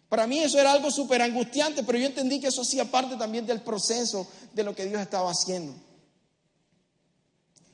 Para 0.10 0.26
mí 0.26 0.40
eso 0.40 0.60
era 0.60 0.72
algo 0.72 0.90
súper 0.90 1.22
angustiante, 1.22 1.84
pero 1.84 2.00
yo 2.00 2.08
entendí 2.08 2.40
que 2.40 2.48
eso 2.48 2.64
hacía 2.64 2.86
parte 2.86 3.16
también 3.16 3.46
del 3.46 3.62
proceso 3.62 4.28
de 4.54 4.64
lo 4.64 4.76
que 4.76 4.88
Dios 4.88 5.00
estaba 5.00 5.30
haciendo. 5.30 5.74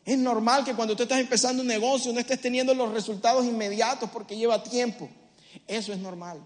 Es 0.03 0.17
normal 0.17 0.65
que 0.65 0.75
cuando 0.75 0.95
tú 0.95 1.03
estás 1.03 1.19
empezando 1.19 1.61
un 1.61 1.67
negocio 1.67 2.13
no 2.13 2.19
estés 2.19 2.39
teniendo 2.39 2.75
los 2.75 2.91
resultados 2.91 3.45
inmediatos 3.45 4.09
porque 4.11 4.35
lleva 4.37 4.61
tiempo. 4.61 5.09
Eso 5.65 5.93
es 5.93 5.99
normal. 5.99 6.45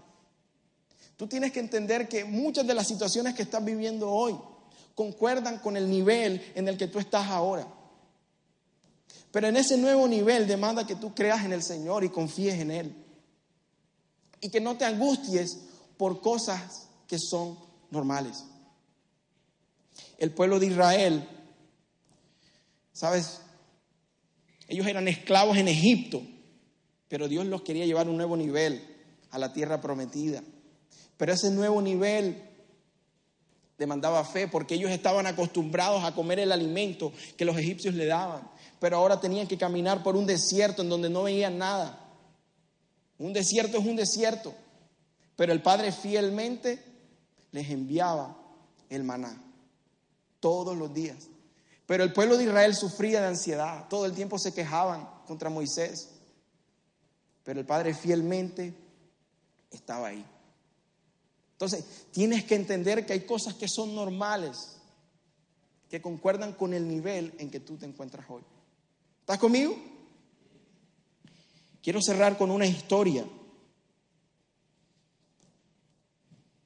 Tú 1.16 1.26
tienes 1.26 1.52
que 1.52 1.60
entender 1.60 2.08
que 2.08 2.24
muchas 2.24 2.66
de 2.66 2.72
las 2.72 2.86
situaciones 2.86 3.34
que 3.34 3.42
estás 3.42 3.62
viviendo 3.62 4.08
hoy 4.08 4.38
concuerdan 4.94 5.58
con 5.58 5.76
el 5.76 5.90
nivel 5.90 6.40
en 6.54 6.68
el 6.68 6.78
que 6.78 6.86
tú 6.86 6.98
estás 6.98 7.26
ahora. 7.26 7.66
Pero 9.32 9.48
en 9.48 9.56
ese 9.56 9.76
nuevo 9.76 10.08
nivel 10.08 10.46
demanda 10.46 10.86
que 10.86 10.96
tú 10.96 11.14
creas 11.14 11.44
en 11.44 11.52
el 11.52 11.62
Señor 11.62 12.04
y 12.04 12.08
confíes 12.08 12.54
en 12.60 12.70
Él. 12.70 12.94
Y 14.40 14.48
que 14.48 14.60
no 14.60 14.76
te 14.78 14.86
angusties 14.86 15.58
por 16.00 16.22
cosas 16.22 16.88
que 17.06 17.18
son 17.18 17.58
normales. 17.90 18.46
El 20.16 20.30
pueblo 20.30 20.58
de 20.58 20.68
Israel, 20.68 21.28
¿sabes? 22.90 23.42
Ellos 24.66 24.86
eran 24.86 25.08
esclavos 25.08 25.58
en 25.58 25.68
Egipto, 25.68 26.22
pero 27.06 27.28
Dios 27.28 27.44
los 27.44 27.60
quería 27.60 27.84
llevar 27.84 28.06
a 28.06 28.10
un 28.10 28.16
nuevo 28.16 28.34
nivel, 28.34 28.82
a 29.30 29.38
la 29.38 29.52
tierra 29.52 29.82
prometida. 29.82 30.42
Pero 31.18 31.34
ese 31.34 31.50
nuevo 31.50 31.82
nivel 31.82 32.44
demandaba 33.76 34.24
fe 34.24 34.48
porque 34.48 34.76
ellos 34.76 34.90
estaban 34.90 35.26
acostumbrados 35.26 36.02
a 36.02 36.14
comer 36.14 36.38
el 36.38 36.52
alimento 36.52 37.12
que 37.36 37.44
los 37.44 37.58
egipcios 37.58 37.94
le 37.94 38.06
daban, 38.06 38.50
pero 38.78 38.96
ahora 38.96 39.20
tenían 39.20 39.46
que 39.46 39.58
caminar 39.58 40.02
por 40.02 40.16
un 40.16 40.24
desierto 40.24 40.80
en 40.80 40.88
donde 40.88 41.10
no 41.10 41.24
veían 41.24 41.58
nada. 41.58 42.08
Un 43.18 43.34
desierto 43.34 43.76
es 43.76 43.84
un 43.84 43.96
desierto. 43.96 44.54
Pero 45.40 45.54
el 45.54 45.62
Padre 45.62 45.90
fielmente 45.90 46.84
les 47.52 47.70
enviaba 47.70 48.36
el 48.90 49.04
maná 49.04 49.42
todos 50.38 50.76
los 50.76 50.92
días. 50.92 51.28
Pero 51.86 52.04
el 52.04 52.12
pueblo 52.12 52.36
de 52.36 52.44
Israel 52.44 52.76
sufría 52.76 53.22
de 53.22 53.28
ansiedad, 53.28 53.88
todo 53.88 54.04
el 54.04 54.12
tiempo 54.12 54.38
se 54.38 54.52
quejaban 54.52 55.08
contra 55.26 55.48
Moisés. 55.48 56.10
Pero 57.42 57.58
el 57.58 57.64
Padre 57.64 57.94
fielmente 57.94 58.74
estaba 59.70 60.08
ahí. 60.08 60.22
Entonces, 61.52 61.86
tienes 62.10 62.44
que 62.44 62.56
entender 62.56 63.06
que 63.06 63.14
hay 63.14 63.24
cosas 63.24 63.54
que 63.54 63.66
son 63.66 63.94
normales, 63.94 64.76
que 65.88 66.02
concuerdan 66.02 66.52
con 66.52 66.74
el 66.74 66.86
nivel 66.86 67.32
en 67.38 67.50
que 67.50 67.60
tú 67.60 67.78
te 67.78 67.86
encuentras 67.86 68.26
hoy. 68.28 68.42
¿Estás 69.20 69.38
conmigo? 69.38 69.74
Quiero 71.82 72.02
cerrar 72.02 72.36
con 72.36 72.50
una 72.50 72.66
historia 72.66 73.24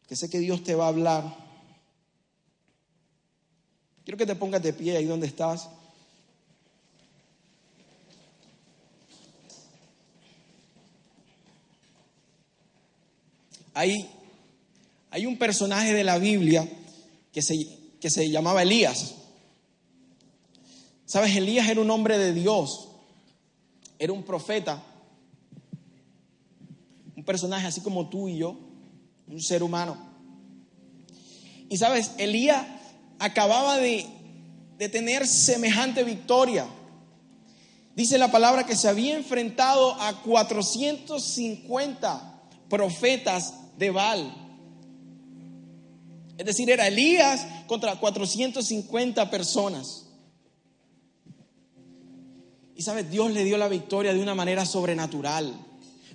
que 0.08 0.16
sé 0.16 0.28
que 0.28 0.38
Dios 0.38 0.62
te 0.62 0.74
va 0.74 0.86
a 0.86 0.88
hablar. 0.88 1.36
Quiero 4.04 4.18
que 4.18 4.26
te 4.26 4.34
pongas 4.34 4.62
de 4.62 4.72
pie 4.72 4.96
ahí 4.96 5.06
donde 5.06 5.26
estás. 5.26 5.68
Hay, 13.72 14.08
hay 15.10 15.26
un 15.26 15.36
personaje 15.36 15.92
de 15.94 16.04
la 16.04 16.18
Biblia 16.18 16.68
que 17.32 17.42
se, 17.42 17.54
que 18.00 18.10
se 18.10 18.30
llamaba 18.30 18.62
Elías. 18.62 19.14
Sabes, 21.06 21.34
Elías 21.34 21.68
era 21.68 21.80
un 21.80 21.90
hombre 21.90 22.18
de 22.18 22.32
Dios, 22.32 22.88
era 23.98 24.12
un 24.12 24.22
profeta, 24.22 24.82
un 27.16 27.24
personaje 27.24 27.66
así 27.66 27.80
como 27.80 28.08
tú 28.08 28.28
y 28.28 28.38
yo 28.38 28.63
un 29.28 29.40
ser 29.40 29.62
humano. 29.62 29.96
Y 31.68 31.76
sabes, 31.76 32.10
Elías 32.18 32.66
acababa 33.18 33.76
de, 33.78 34.06
de 34.78 34.88
tener 34.88 35.26
semejante 35.26 36.04
victoria. 36.04 36.66
Dice 37.96 38.18
la 38.18 38.30
palabra 38.30 38.66
que 38.66 38.76
se 38.76 38.88
había 38.88 39.16
enfrentado 39.16 40.00
a 40.00 40.22
450 40.22 42.42
profetas 42.68 43.54
de 43.78 43.90
Baal. 43.90 44.44
Es 46.36 46.46
decir, 46.46 46.68
era 46.70 46.88
Elías 46.88 47.46
contra 47.66 47.96
450 47.96 49.30
personas. 49.30 50.06
Y 52.76 52.82
sabes, 52.82 53.08
Dios 53.08 53.30
le 53.30 53.44
dio 53.44 53.56
la 53.56 53.68
victoria 53.68 54.12
de 54.12 54.20
una 54.20 54.34
manera 54.34 54.66
sobrenatural. 54.66 55.54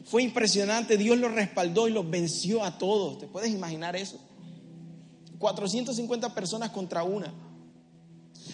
Fue 0.10 0.24
impresionante, 0.24 0.98
Dios 0.98 1.20
los 1.20 1.32
respaldó 1.32 1.88
y 1.88 1.92
los 1.92 2.10
venció 2.10 2.64
a 2.64 2.80
todos. 2.80 3.20
¿Te 3.20 3.28
puedes 3.28 3.52
imaginar 3.52 3.96
eso? 3.96 4.20
450 5.38 6.34
personas 6.34 6.72
contra 6.72 7.04
una. 7.04 7.32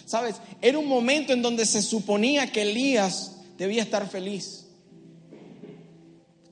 Sabes, 0.05 0.35
era 0.61 0.77
un 0.77 0.89
momento 0.89 1.31
en 1.31 1.41
donde 1.41 1.65
se 1.65 1.81
suponía 1.81 2.51
que 2.51 2.63
Elías 2.63 3.37
debía 3.57 3.83
estar 3.83 4.05
feliz. 4.09 4.67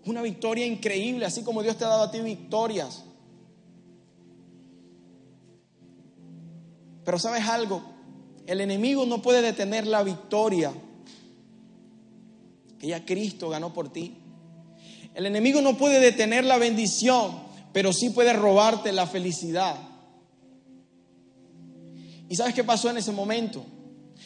Una 0.06 0.22
victoria 0.22 0.66
increíble, 0.66 1.26
así 1.26 1.44
como 1.44 1.62
Dios 1.62 1.76
te 1.76 1.84
ha 1.84 1.90
dado 1.90 2.04
a 2.04 2.12
ti 2.12 2.22
victorias. 2.22 3.04
Pero 7.04 7.20
sabes 7.20 7.46
algo, 7.50 7.84
el 8.48 8.62
enemigo 8.62 9.06
no 9.06 9.22
puede 9.22 9.42
detener 9.42 9.86
la 9.86 10.02
victoria 10.02 10.72
que 12.80 12.88
ya 12.88 13.04
Cristo 13.04 13.50
ganó 13.50 13.74
por 13.74 13.92
ti. 13.92 14.23
El 15.16 15.26
enemigo 15.26 15.62
no 15.62 15.78
puede 15.78 16.00
detener 16.00 16.44
la 16.44 16.58
bendición, 16.58 17.44
pero 17.72 17.94
sí 17.94 18.10
puede 18.10 18.34
robarte 18.34 18.92
la 18.92 19.08
felicidad. 19.08 19.76
¿Y 22.30 22.36
sabes 22.36 22.54
qué 22.54 22.64
pasó 22.64 22.90
en 22.90 22.98
ese 22.98 23.12
momento? 23.12 23.66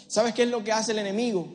¿Sabes 0.07 0.33
qué 0.33 0.43
es 0.43 0.49
lo 0.49 0.63
que 0.63 0.71
hace 0.71 0.93
el 0.93 0.99
enemigo? 0.99 1.47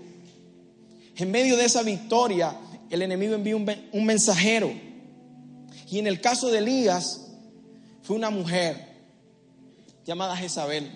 En 1.17 1.31
medio 1.31 1.57
de 1.57 1.65
esa 1.65 1.83
victoria, 1.83 2.57
el 2.91 3.03
enemigo 3.03 3.35
envía 3.35 3.57
un, 3.57 4.05
mensajero. 4.05 4.71
Y 5.91 5.99
en 5.99 6.07
el 6.07 6.21
caso 6.21 6.51
de 6.51 6.59
Elías, 6.59 7.29
fue 8.03 8.17
una 8.17 8.31
mujer 8.31 8.77
llamada 10.05 10.37
Jezabel. 10.37 10.91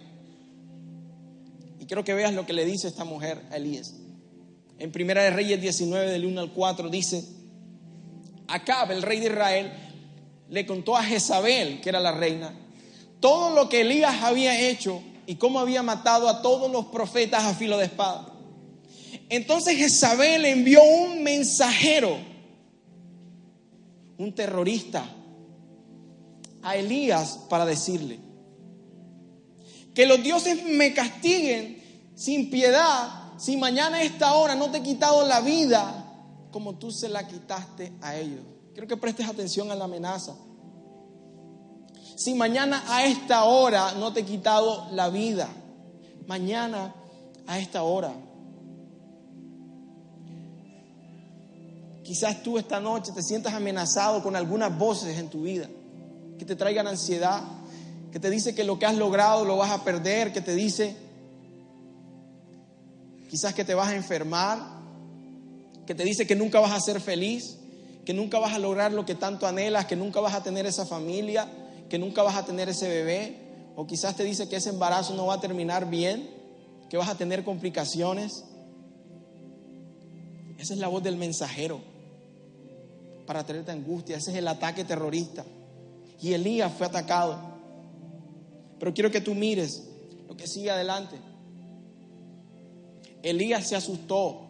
Y 1.81 1.87
quiero 1.87 2.05
que 2.05 2.15
veas 2.15 2.35
lo 2.35 2.45
que 2.45 2.53
le 2.53 2.67
dice 2.67 2.89
esta 2.89 3.05
mujer 3.05 3.43
a 3.51 3.57
Elías. 3.57 3.95
En 4.79 4.93
Primera 4.93 5.23
de 5.23 5.31
Reyes 5.31 5.61
19, 5.61 6.11
del 6.11 6.27
1 6.27 6.41
al 6.41 6.53
4, 6.53 6.91
dice, 6.91 7.25
Acab, 8.49 8.93
el 8.93 9.03
rey 9.03 9.21
de 9.21 9.27
Israel, 9.27 9.73
le 10.49 10.67
contó 10.67 10.97
a 10.97 11.03
Jezabel, 11.03 11.81
que 11.81 11.89
era 11.89 12.01
la 12.01 12.13
reina, 12.13 12.55
todo 13.21 13.51
lo 13.51 13.69
que 13.69 13.81
Elías 13.81 14.23
había 14.23 14.59
hecho 14.69 15.03
y 15.27 15.37
cómo 15.37 15.59
había 15.59 15.83
matado 15.83 16.29
a 16.29 16.43
todos 16.43 16.71
los 16.71 16.87
profetas 16.87 17.45
a 17.45 17.55
filo 17.55 17.79
de 17.79 17.87
espada. 17.87 18.33
Entonces 19.29 19.77
Jezabel 19.77 20.45
envió 20.45 20.83
un 20.83 21.23
mensajero, 21.23 22.17
un 24.19 24.35
terrorista, 24.35 25.05
a 26.63 26.77
Elías 26.77 27.39
para 27.49 27.65
decirle, 27.65 28.19
que 29.95 30.07
los 30.07 30.23
dioses 30.23 30.65
me 30.65 30.93
castiguen 30.93 31.83
sin 32.15 32.51
piedad 32.51 33.33
si 33.39 33.57
mañana 33.57 33.99
a 33.99 34.03
esta 34.03 34.35
hora 34.35 34.55
no 34.55 34.71
te 34.71 34.79
he 34.79 34.83
quitado 34.83 35.27
la 35.27 35.41
vida 35.41 36.06
como 36.51 36.77
tú 36.77 36.91
se 36.91 37.09
la 37.09 37.27
quitaste 37.27 37.93
a 38.01 38.17
ellos. 38.17 38.45
Quiero 38.73 38.89
que 38.89 38.97
prestes 38.97 39.29
atención 39.29 39.71
a 39.71 39.75
la 39.75 39.85
amenaza. 39.85 40.35
Si 42.17 42.35
mañana 42.35 42.83
a 42.89 43.05
esta 43.05 43.45
hora 43.45 43.93
no 43.93 44.13
te 44.13 44.21
he 44.21 44.25
quitado 44.25 44.89
la 44.93 45.09
vida, 45.09 45.49
mañana 46.27 46.95
a 47.47 47.59
esta 47.59 47.83
hora. 47.83 48.13
Quizás 52.03 52.43
tú 52.43 52.57
esta 52.59 52.81
noche 52.81 53.13
te 53.13 53.23
sientas 53.23 53.53
amenazado 53.55 54.23
con 54.23 54.37
algunas 54.37 54.77
voces 54.79 55.19
en 55.19 55.29
tu 55.29 55.43
vida 55.43 55.69
que 56.39 56.45
te 56.45 56.55
traigan 56.55 56.87
ansiedad, 56.87 57.43
que 58.13 58.21
te 58.21 58.31
dice 58.31 58.55
que 58.55 58.65
lo 58.65 58.79
que 58.79 58.87
has 58.87 58.97
logrado 58.97 59.45
lo 59.45 59.57
vas 59.57 59.73
a 59.73 59.83
perder, 59.83 60.33
que 60.33 60.41
te 60.41 60.55
dice 60.55 60.97
quizás 63.29 63.55
que 63.55 63.65
te 63.65 63.75
vas 63.75 63.89
a 63.89 63.97
enfermar, 63.97 64.76
que 65.87 65.95
te 65.95 66.05
dice 66.05 66.27
que 66.27 66.35
nunca 66.35 66.61
vas 66.61 66.73
a 66.73 66.81
ser 66.81 67.01
feliz, 67.01 67.59
que 68.05 68.13
nunca 68.13 68.39
vas 68.39 68.55
a 68.55 68.59
lograr 68.59 68.93
lo 68.93 69.05
que 69.05 69.15
tanto 69.15 69.47
anhelas, 69.47 69.87
que 69.87 69.97
nunca 69.97 70.21
vas 70.21 70.35
a 70.35 70.43
tener 70.43 70.67
esa 70.67 70.85
familia, 70.87 71.49
que 71.89 71.99
nunca 71.99 72.23
vas 72.23 72.37
a 72.37 72.45
tener 72.45 72.69
ese 72.69 72.89
bebé, 72.89 73.37
o 73.77 73.87
quizás 73.87 74.17
te 74.17 74.25
dice 74.25 74.49
que 74.49 74.57
ese 74.57 74.71
embarazo 74.71 75.15
no 75.15 75.27
va 75.27 75.35
a 75.35 75.41
terminar 75.41 75.89
bien, 75.89 76.29
que 76.89 76.97
vas 76.97 77.09
a 77.09 77.17
tener 77.17 77.45
complicaciones. 77.45 78.45
Esa 80.59 80.75
es 80.75 80.81
la 80.81 80.89
voz 80.89 81.03
del 81.03 81.17
mensajero 81.17 81.81
para 83.27 83.45
traerte 83.45 83.73
angustia, 83.73 84.17
ese 84.17 84.31
es 84.31 84.37
el 84.37 84.49
ataque 84.49 84.85
terrorista. 84.85 85.45
Y 86.21 86.33
Elías 86.33 86.73
fue 86.73 86.87
atacado. 86.87 87.39
Pero 88.79 88.95
quiero 88.95 89.11
que 89.11 89.21
tú 89.21 89.35
mires 89.35 89.83
lo 90.29 90.37
que 90.37 90.47
sigue 90.47 90.71
adelante. 90.71 91.17
Elías 93.23 93.67
se 93.69 93.77
asustó 93.77 94.46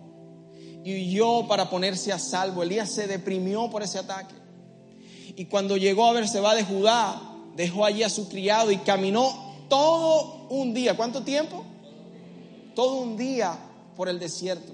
y 0.87 0.95
huyó 0.95 1.49
para 1.49 1.69
ponerse 1.69 2.13
a 2.13 2.19
salvo. 2.21 2.63
Elías 2.63 2.89
se 2.93 3.09
deprimió 3.09 3.69
por 3.69 3.83
ese 3.83 3.99
ataque. 3.99 4.37
Y 5.35 5.47
cuando 5.47 5.77
llegó 5.77 6.07
a 6.07 6.13
va 6.13 6.55
de 6.55 6.63
Judá, 6.63 7.21
dejó 7.57 7.85
allí 7.85 8.05
a 8.05 8.09
su 8.09 8.29
criado 8.29 8.71
y 8.71 8.77
caminó 8.79 9.67
todo 9.69 10.47
un 10.49 10.73
día. 10.75 10.97
¿Cuánto 10.97 11.25
tiempo? 11.25 11.65
Todo 12.77 12.99
un 13.01 13.17
día 13.17 13.59
por 13.97 14.09
el 14.09 14.21
desierto. 14.21 14.73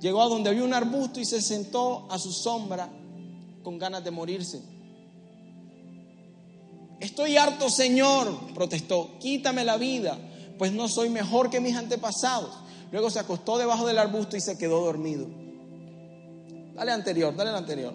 Llegó 0.00 0.22
a 0.22 0.28
donde 0.28 0.50
había 0.50 0.62
un 0.62 0.74
arbusto 0.74 1.18
y 1.18 1.24
se 1.24 1.42
sentó 1.42 2.06
a 2.08 2.20
su 2.20 2.30
sombra 2.30 2.88
con 3.64 3.80
ganas 3.80 4.04
de 4.04 4.12
morirse. 4.12 4.62
Estoy 7.00 7.36
harto, 7.36 7.68
Señor, 7.68 8.54
protestó, 8.54 9.18
quítame 9.18 9.64
la 9.64 9.76
vida, 9.76 10.18
pues 10.56 10.70
no 10.70 10.86
soy 10.86 11.08
mejor 11.08 11.50
que 11.50 11.60
mis 11.60 11.74
antepasados. 11.74 12.50
Luego 12.92 13.10
se 13.10 13.18
acostó 13.18 13.58
debajo 13.58 13.88
del 13.88 13.98
arbusto 13.98 14.36
y 14.36 14.40
se 14.40 14.56
quedó 14.56 14.84
dormido. 14.84 15.47
Dale 16.78 16.92
anterior, 16.92 17.34
dale 17.34 17.50
anterior. 17.50 17.92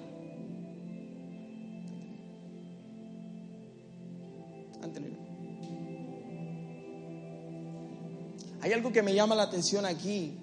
Anterior. 4.81 5.17
Hay 8.59 8.73
algo 8.73 8.91
que 8.91 9.01
me 9.01 9.13
llama 9.13 9.35
la 9.35 9.43
atención 9.43 9.85
aquí, 9.85 10.37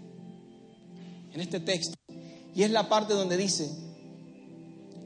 en 1.34 1.40
este 1.42 1.60
texto, 1.60 1.98
y 2.54 2.62
es 2.62 2.70
la 2.70 2.88
parte 2.88 3.12
donde 3.12 3.36
dice 3.36 3.70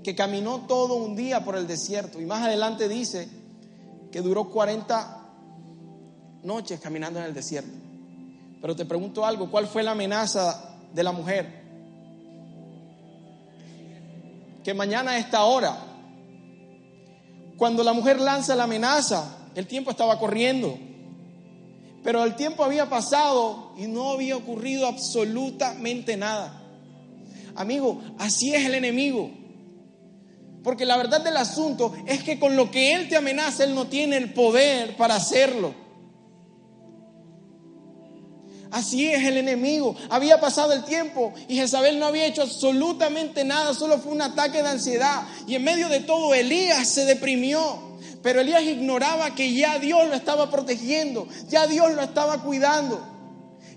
que 0.05 0.15
caminó 0.15 0.67
todo 0.69 0.95
un 0.95 1.17
día 1.17 1.45
por 1.45 1.57
el 1.57 1.67
desierto, 1.67 2.21
y 2.21 2.27
más 2.27 2.45
adelante 2.45 2.89
dice 2.89 3.29
que 4.13 4.21
duró 4.21 4.49
40 4.49 5.27
noches 6.45 6.79
caminando 6.79 7.19
en 7.19 7.25
el 7.25 7.35
desierto. 7.35 7.73
Pero 8.61 8.77
te 8.77 8.85
pregunto 8.85 9.27
algo, 9.27 9.51
¿cuál 9.51 9.67
fue 9.67 9.83
la 9.83 9.91
amenaza 9.91 10.77
de 10.93 11.03
la 11.03 11.11
mujer? 11.11 11.64
Que 14.65 14.75
mañana 14.75 15.13
a 15.13 15.19
esta 15.19 15.45
hora, 15.45 15.77
cuando 17.57 17.85
la 17.85 17.93
mujer 17.93 18.19
lanza 18.19 18.57
la 18.57 18.65
amenaza, 18.65 19.51
el 19.55 19.67
tiempo 19.67 19.91
estaba 19.91 20.19
corriendo. 20.19 20.77
Pero 22.03 22.25
el 22.25 22.35
tiempo 22.35 22.65
había 22.65 22.89
pasado 22.89 23.73
y 23.79 23.87
no 23.87 24.11
había 24.11 24.37
ocurrido 24.37 24.87
absolutamente 24.87 26.17
nada. 26.17 26.63
Amigo, 27.55 28.03
así 28.19 28.55
es 28.55 28.67
el 28.67 28.75
enemigo. 28.75 29.31
Porque 30.63 30.87
la 30.87 30.97
verdad 30.97 31.23
del 31.23 31.37
asunto 31.37 31.95
es 32.07 32.23
que 32.23 32.41
con 32.41 32.57
lo 32.57 32.71
que 32.71 32.95
él 32.95 33.09
te 33.09 33.17
amenaza, 33.17 33.65
él 33.65 33.75
no 33.75 33.87
tiene 33.87 34.17
el 34.17 34.33
poder 34.33 34.97
para 34.97 35.17
hacerlo. 35.17 35.75
Así 38.75 39.07
es 39.07 39.23
el 39.25 39.37
enemigo. 39.37 39.95
Había 40.11 40.41
pasado 40.41 40.73
el 40.73 40.83
tiempo 40.83 41.33
y 41.47 41.55
Jezabel 41.55 41.97
no 42.01 42.07
había 42.07 42.27
hecho 42.27 42.43
absolutamente 42.43 43.45
nada, 43.45 43.73
solo 43.73 44.01
fue 44.01 44.11
un 44.11 44.21
ataque 44.21 44.65
de 44.65 44.69
ansiedad. 44.69 45.23
Y 45.47 45.55
en 45.55 45.63
medio 45.63 45.89
de 45.89 46.01
todo 46.01 46.35
Elías 46.35 46.89
se 46.89 47.05
deprimió. 47.05 47.95
Pero 48.21 48.41
Elías 48.41 48.65
ignoraba 48.65 49.33
que 49.37 49.55
ya 49.55 49.79
Dios 49.79 50.09
lo 50.09 50.15
estaba 50.15 50.51
protegiendo, 50.51 51.29
ya 51.49 51.69
Dios 51.69 51.95
lo 51.95 52.03
estaba 52.03 52.43
cuidando. 52.43 53.01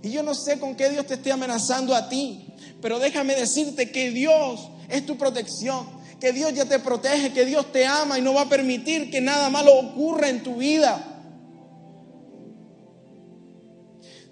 Y 0.02 0.10
yo 0.10 0.24
no 0.24 0.34
sé 0.34 0.58
con 0.58 0.76
qué 0.76 0.90
Dios 0.90 1.06
te 1.06 1.14
esté 1.14 1.32
amenazando 1.32 1.94
a 1.94 2.10
ti, 2.10 2.48
pero 2.82 2.98
déjame 2.98 3.36
decirte 3.36 3.92
que 3.92 4.10
Dios 4.10 4.68
es 4.90 5.06
tu 5.06 5.16
protección, 5.16 5.88
que 6.20 6.34
Dios 6.34 6.56
ya 6.56 6.66
te 6.66 6.80
protege, 6.80 7.34
que 7.34 7.46
Dios 7.46 7.72
te 7.72 7.86
ama 7.86 8.18
y 8.18 8.24
no 8.24 8.34
va 8.34 8.42
a 8.42 8.50
permitir 8.50 9.12
que 9.12 9.22
nada 9.22 9.52
malo 9.52 9.76
ocurra 9.76 10.30
en 10.30 10.42
tu 10.42 10.56
vida. 10.56 11.17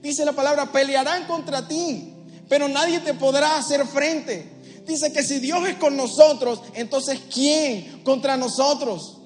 Dice 0.06 0.24
la 0.24 0.34
palabra, 0.34 0.72
pelearán 0.72 1.26
contra 1.26 1.68
ti, 1.68 2.14
pero 2.47 2.68
nadie 2.68 2.99
te 2.99 3.16
podrá 3.16 3.58
hacer 3.58 3.88
frente. 3.88 4.47
Dice 4.86 5.12
que 5.12 5.24
si 5.24 5.39
Dios 5.39 5.68
es 5.68 5.78
con 5.78 5.97
nosotros, 5.97 6.62
entonces 6.76 7.22
¿quién 7.34 8.03
contra 8.03 8.38
nosotros? 8.38 9.18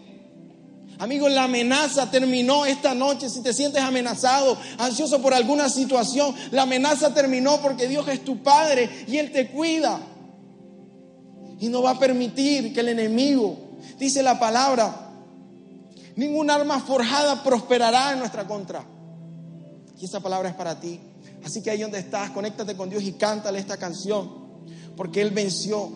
Amigos, 0.98 1.34
la 1.34 1.44
amenaza 1.44 2.10
terminó 2.10 2.66
esta 2.66 2.94
noche. 2.94 3.30
Si 3.30 3.42
te 3.42 3.52
sientes 3.52 3.82
amenazado, 3.82 4.58
ansioso 4.78 5.22
por 5.22 5.34
alguna 5.34 5.68
situación, 5.68 6.34
la 6.52 6.62
amenaza 6.62 7.14
terminó 7.14 7.62
porque 7.62 7.90
Dios 7.90 8.08
es 8.08 8.24
tu 8.24 8.42
Padre 8.42 8.90
y 9.06 9.18
Él 9.18 9.34
te 9.34 9.50
cuida. 9.50 10.00
Y 11.60 11.68
no 11.68 11.82
va 11.82 11.90
a 11.90 12.00
permitir 12.00 12.74
que 12.74 12.80
el 12.80 12.88
enemigo, 12.88 13.58
dice 13.98 14.24
la 14.24 14.40
palabra, 14.40 15.12
ningún 16.16 16.50
arma 16.50 16.80
forjada 16.80 17.44
prosperará 17.44 18.14
en 18.14 18.20
nuestra 18.20 18.48
contra. 18.48 18.86
Y 20.00 20.06
esa 20.06 20.20
palabra 20.20 20.50
es 20.50 20.56
para 20.56 20.80
ti. 20.80 21.00
Así 21.44 21.62
que 21.62 21.72
ahí 21.72 21.82
donde 21.82 22.00
estás, 22.00 22.32
conéctate 22.32 22.76
con 22.76 22.90
Dios 22.90 23.04
y 23.04 23.14
cántale 23.14 23.60
esta 23.60 23.78
canción. 23.78 24.30
Porque 24.96 25.22
Él 25.22 25.32
venció. 25.32 25.90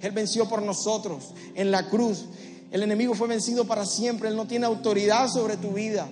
Él 0.00 0.12
venció 0.12 0.48
por 0.48 0.62
nosotros 0.62 1.32
en 1.54 1.70
la 1.70 1.88
cruz. 1.88 2.26
El 2.70 2.82
enemigo 2.82 3.14
fue 3.14 3.28
vencido 3.28 3.64
para 3.66 3.86
siempre. 3.86 4.28
Él 4.28 4.36
no 4.36 4.46
tiene 4.46 4.66
autoridad 4.66 5.28
sobre 5.28 5.56
tu 5.56 5.72
vida. 5.72 6.08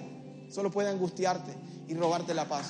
Solo 0.50 0.70
puede 0.70 0.88
angustiarte 0.88 1.52
y 1.88 1.94
robarte 1.94 2.32
la 2.34 2.48
paz. 2.48 2.66